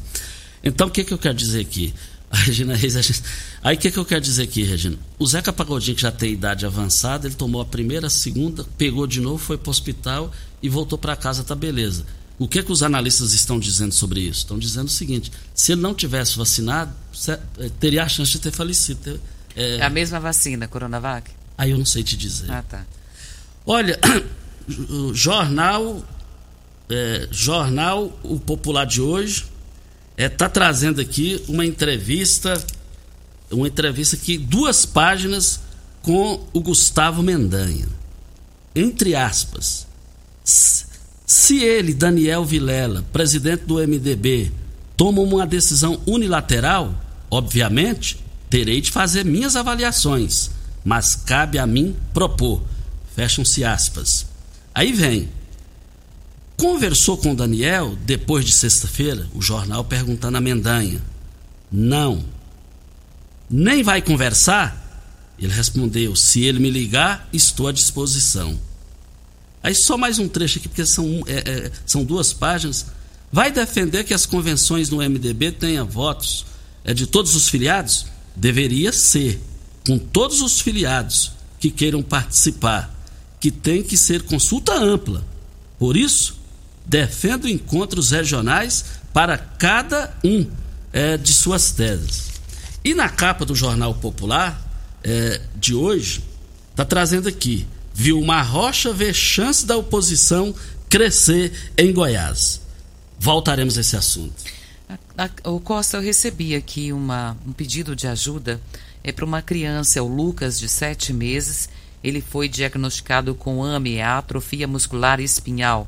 Então, 0.63 0.89
o 0.89 0.91
que, 0.91 1.05
que 1.05 1.13
eu 1.13 1.19
quero 1.19 1.35
dizer 1.35 1.61
aqui? 1.61 1.95
A 2.29 2.37
Regina 2.39 2.75
Reis, 2.75 2.97
a 2.97 3.03
gente... 3.03 3.23
aí 3.63 3.77
o 3.77 3.79
que, 3.79 3.89
que 3.89 3.99
eu 3.99 4.05
quero 4.05 4.21
dizer 4.21 4.43
aqui, 4.43 4.65
Regina? 4.65 4.99
O 5.17 5.25
Zeca 5.25 5.53
Pagodinho, 5.53 5.95
que 5.95 6.03
já 6.03 6.11
tem 6.11 6.33
idade 6.33 6.67
avançada, 6.67 7.29
ele 7.29 7.37
tomou 7.37 7.61
a 7.61 7.65
primeira, 7.65 8.09
a 8.09 8.11
segunda, 8.11 8.67
pegou 8.77 9.07
de 9.07 9.21
novo, 9.21 9.39
foi 9.39 9.57
para 9.57 9.69
o 9.69 9.71
hospital 9.71 10.33
e 10.61 10.69
voltou 10.69 10.99
para 10.99 11.15
casa, 11.15 11.45
tá 11.45 11.55
beleza. 11.55 12.05
O 12.39 12.47
que, 12.47 12.63
que 12.63 12.73
os 12.73 12.83
analistas 12.83 13.33
estão 13.33 13.59
dizendo 13.59 13.93
sobre 13.93 14.21
isso? 14.21 14.41
Estão 14.41 14.59
dizendo 14.59 14.89
o 14.89 14.91
seguinte: 14.91 15.33
se 15.55 15.73
ele 15.73 15.81
não 15.81 15.95
tivesse 15.95 16.37
vacinado, 16.37 16.93
eh, 17.29 17.71
teria 17.81 18.03
a 18.03 18.09
chance 18.09 18.33
de 18.33 18.41
ter 18.41 18.51
falecido, 18.51 19.01
ter 19.01 19.21
É... 19.55 19.77
é 19.77 19.83
a 19.83 19.89
mesma 19.89 20.21
vacina, 20.21 20.69
Coronavac? 20.69 21.31
Aí 21.57 21.71
eu 21.71 21.79
não 21.79 21.87
sei 21.87 22.03
te 22.03 22.17
dizer. 22.17 22.51
Ah, 22.51 22.63
tá. 22.63 22.85
Olha, 23.65 23.99
o 24.91 25.15
jornal, 25.15 26.05
é, 26.89 27.29
jornal 27.31 28.17
O 28.23 28.39
Popular 28.39 28.87
de 28.87 29.01
hoje 29.01 29.45
está 30.13 30.25
é, 30.25 30.29
tá 30.29 30.49
trazendo 30.49 31.01
aqui 31.01 31.43
uma 31.49 31.65
entrevista, 31.65 32.65
uma 33.51 33.69
entrevista 33.69 34.17
aqui, 34.17 34.39
duas 34.39 34.87
páginas 34.87 35.61
com 36.03 36.47
o 36.53 36.61
Gustavo 36.61 37.23
Mendanha. 37.23 37.89
Entre 38.75 39.15
aspas, 39.15 39.87
se 40.45 41.59
ele, 41.63 41.93
Daniel 41.93 42.45
Vilela, 42.45 43.05
presidente 43.13 43.65
do 43.65 43.77
MDB, 43.77 44.53
toma 44.97 45.21
uma 45.21 45.47
decisão 45.47 46.01
unilateral, 46.07 46.95
obviamente, 47.31 48.25
terei 48.49 48.81
de 48.81 48.91
fazer 48.91 49.25
minhas 49.25 49.57
avaliações, 49.57 50.51
mas 50.85 51.15
cabe 51.15 51.59
a 51.59 51.67
mim 51.67 51.97
propor. 52.15 52.63
Fecham-se 53.15 53.65
aspas. 53.65 54.27
Aí 54.75 54.93
vem. 54.93 55.29
Conversou 56.57 57.19
com 57.19 57.35
Daniel 57.35 57.97
depois 58.05 58.45
de 58.45 58.53
sexta-feira, 58.53 59.29
o 59.35 59.43
jornal 59.43 59.85
perguntando 59.85 60.39
a 60.39 60.41
Mendanha. 60.41 61.03
Não. 61.71 62.25
Nem 63.49 63.83
vai 63.83 64.01
conversar? 64.01 64.85
Ele 65.39 65.53
respondeu: 65.53 66.17
se 66.17 66.43
ele 66.43 66.59
me 66.59 66.71
ligar, 66.71 67.29
estou 67.33 67.69
à 67.69 67.73
disposição. 67.73 68.59
Aí 69.63 69.75
só 69.75 69.99
mais 69.99 70.19
um 70.19 70.29
trecho 70.29 70.59
aqui, 70.59 70.69
porque 70.69 70.87
são, 70.87 71.23
é, 71.27 71.67
é, 71.67 71.73
são 71.85 72.05
duas 72.05 72.33
páginas. 72.33 72.87
Vai 73.33 73.51
defender 73.51 74.05
que 74.05 74.15
as 74.15 74.25
convenções 74.25 74.89
no 74.89 74.99
MDB 74.99 75.53
tenham 75.53 75.87
votos 75.87 76.47
é, 76.85 76.95
de 76.95 77.07
todos 77.07 77.35
os 77.35 77.49
filiados? 77.49 78.07
Deveria 78.35 78.93
ser, 78.93 79.41
com 79.87 79.99
todos 79.99 80.41
os 80.41 80.61
filiados 80.61 81.33
que 81.59 81.71
queiram 81.71 82.03
participar 82.03 82.95
que 83.41 83.51
tem 83.51 83.83
que 83.83 83.97
ser 83.97 84.23
consulta 84.23 84.75
ampla. 84.75 85.25
Por 85.79 85.97
isso, 85.97 86.36
defendo 86.87 87.49
encontros 87.49 88.11
regionais 88.11 88.85
para 89.13 89.37
cada 89.37 90.15
um 90.25 90.47
é, 90.93 91.17
de 91.17 91.33
suas 91.33 91.73
teses. 91.73 92.33
E 92.85 92.95
na 92.95 93.09
capa 93.09 93.45
do 93.45 93.55
Jornal 93.55 93.95
Popular 93.95 94.63
é, 95.03 95.41
de 95.57 95.75
hoje, 95.75 96.23
está 96.71 96.85
trazendo 96.85 97.29
aqui: 97.29 97.67
Vilmar 97.93 98.51
Rocha 98.51 98.93
vê 98.93 99.13
chance 99.13 99.67
da 99.67 99.77
oposição 99.77 100.55
crescer 100.89 101.73
em 101.77 101.93
Goiás. 101.93 102.61
Voltaremos 103.19 103.77
a 103.77 103.81
esse 103.81 103.97
assunto. 103.97 104.35
O 105.45 105.59
Costa, 105.59 105.97
eu 105.97 106.03
recebi 106.03 106.55
aqui 106.55 106.93
uma, 106.93 107.37
um 107.47 107.53
pedido 107.53 107.97
de 107.97 108.07
ajuda 108.07 108.61
é 109.07 109.13
para 109.13 109.25
uma 109.25 109.41
criança, 109.41 110.03
o 110.03 110.09
Lucas, 110.09 110.59
de 110.59 110.69
sete 110.69 111.13
meses, 111.13 111.69
ele 112.03 112.21
foi 112.21 112.49
diagnosticado 112.49 113.37
com 113.37 113.63
AME, 113.63 114.03
atrofia 114.03 114.67
muscular 114.67 115.21
espinhal, 115.21 115.87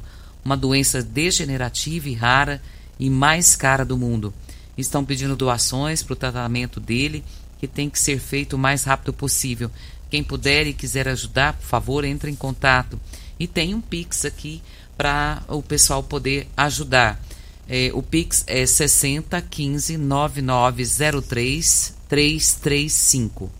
uma 0.49 0.57
doença 0.57 1.03
degenerativa 1.03 2.09
e 2.09 2.15
rara 2.15 2.63
e 2.99 3.11
mais 3.11 3.55
cara 3.55 3.85
do 3.85 3.99
mundo. 3.99 4.33
Estão 4.79 5.05
pedindo 5.05 5.37
doações 5.37 6.03
para 6.03 6.15
o 6.15 6.17
tratamento 6.17 6.81
dele, 6.81 7.23
que 7.59 7.69
tem 7.69 7.91
que 7.91 7.99
ser 7.99 8.19
feito 8.19 8.55
o 8.55 8.59
mais 8.59 8.83
rápido 8.83 9.13
possível. 9.13 9.71
Quem 10.11 10.25
puder 10.25 10.67
e 10.67 10.73
quiser 10.73 11.07
ajudar, 11.07 11.53
por 11.53 11.67
favor, 11.67 12.03
entre 12.03 12.31
em 12.31 12.35
contato. 12.35 12.99
E 13.39 13.47
tem 13.47 13.75
um 13.75 13.81
Pix 13.81 14.25
aqui 14.25 14.63
para 14.97 15.43
o 15.49 15.63
pessoal 15.63 16.03
poder 16.03 16.49
ajudar. 16.57 17.23
É, 17.69 17.91
o 17.93 18.03
Pix 18.03 18.43
é 18.47 18.65
6015 18.65 19.99
9903 19.99 21.95
335. 22.09 23.53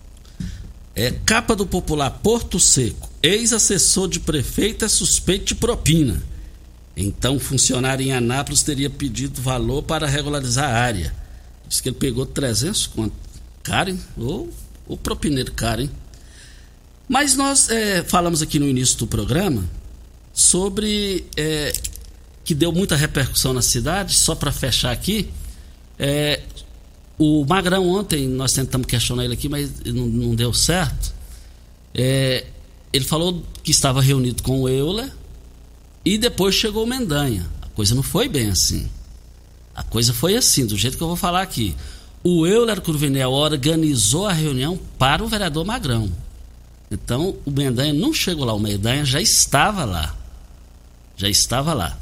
É, 0.95 1.11
capa 1.23 1.55
do 1.55 1.67
popular 1.67 2.09
Porto 2.09 2.59
Seco. 2.59 3.07
Ex-assessor 3.21 4.07
de 4.07 4.19
prefeito 4.19 4.83
é 4.83 4.87
suspeito 4.87 5.45
de 5.45 5.55
propina. 5.55 6.19
Então, 6.95 7.39
funcionário 7.39 8.05
em 8.05 8.11
Anápolis 8.11 8.63
teria 8.63 8.89
pedido 8.89 9.41
valor 9.41 9.83
para 9.83 10.07
regularizar 10.07 10.69
a 10.69 10.77
área. 10.77 11.15
Diz 11.67 11.79
que 11.79 11.89
ele 11.89 11.95
pegou 11.95 12.25
300 12.25 12.87
conto. 12.87 13.15
Caro, 13.63 13.91
hein? 13.91 13.99
Ou 14.17 14.49
o 14.87 14.97
propineiro 14.97 15.51
caro, 15.53 15.81
hein? 15.81 15.91
Mas 17.07 17.35
nós 17.35 17.69
é, 17.69 18.03
falamos 18.03 18.41
aqui 18.41 18.59
no 18.59 18.67
início 18.67 18.97
do 18.97 19.07
programa 19.07 19.63
sobre 20.33 21.25
é, 21.35 21.73
que 22.43 22.53
deu 22.53 22.71
muita 22.71 22.95
repercussão 22.95 23.53
na 23.53 23.61
cidade, 23.61 24.15
só 24.15 24.35
para 24.35 24.51
fechar 24.51 24.91
aqui, 24.91 25.29
é, 25.97 26.41
o 27.17 27.45
Magrão 27.45 27.87
ontem, 27.89 28.27
nós 28.27 28.53
tentamos 28.53 28.87
questionar 28.87 29.25
ele 29.25 29.33
aqui, 29.33 29.49
mas 29.49 29.69
não, 29.85 30.05
não 30.05 30.33
deu 30.35 30.53
certo. 30.53 31.13
É, 31.93 32.45
ele 32.93 33.03
falou 33.03 33.43
que 33.61 33.71
estava 33.71 34.01
reunido 34.01 34.41
com 34.41 34.61
o 34.61 34.69
Euler 34.69 35.11
e 36.03 36.17
depois 36.17 36.55
chegou 36.55 36.83
o 36.83 36.87
Mendanha. 36.87 37.45
A 37.61 37.67
coisa 37.67 37.95
não 37.95 38.03
foi 38.03 38.27
bem 38.27 38.49
assim. 38.49 38.89
A 39.75 39.83
coisa 39.83 40.13
foi 40.13 40.35
assim, 40.35 40.65
do 40.65 40.77
jeito 40.77 40.97
que 40.97 41.03
eu 41.03 41.07
vou 41.07 41.15
falar 41.15 41.41
aqui. 41.41 41.75
O 42.23 42.45
Euler 42.45 42.81
Curvinel 42.81 43.31
organizou 43.31 44.27
a 44.27 44.33
reunião 44.33 44.77
para 44.97 45.23
o 45.23 45.27
vereador 45.27 45.65
Magrão. 45.65 46.11
Então, 46.91 47.37
o 47.45 47.51
Mendanha 47.51 47.93
não 47.93 48.13
chegou 48.13 48.45
lá, 48.45 48.53
o 48.53 48.59
Mendanha 48.59 49.05
já 49.05 49.21
estava 49.21 49.85
lá. 49.85 50.15
Já 51.15 51.29
estava 51.29 51.73
lá. 51.73 51.97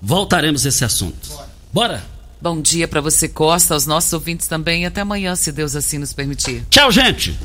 Voltaremos 0.00 0.66
a 0.66 0.68
esse 0.68 0.84
assunto. 0.84 1.28
Bora! 1.28 1.48
Bora. 1.72 2.18
Bom 2.40 2.60
dia 2.60 2.86
para 2.86 3.00
você, 3.00 3.28
Costa, 3.28 3.74
aos 3.74 3.84
nossos 3.84 4.12
ouvintes 4.12 4.46
também. 4.46 4.86
Até 4.86 5.00
amanhã, 5.00 5.34
se 5.34 5.50
Deus 5.50 5.74
assim 5.74 5.98
nos 5.98 6.12
permitir. 6.12 6.64
Tchau, 6.70 6.92
gente! 6.92 7.36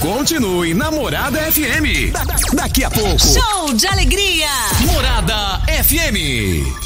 Continue 0.00 0.74
Namorada 0.74 1.40
FM. 1.50 2.10
Da 2.12 2.24
daqui 2.52 2.84
a 2.84 2.90
pouco. 2.90 3.18
Show 3.18 3.72
de 3.74 3.86
alegria! 3.86 4.48
Morada 4.92 5.60
FM. 5.66 6.85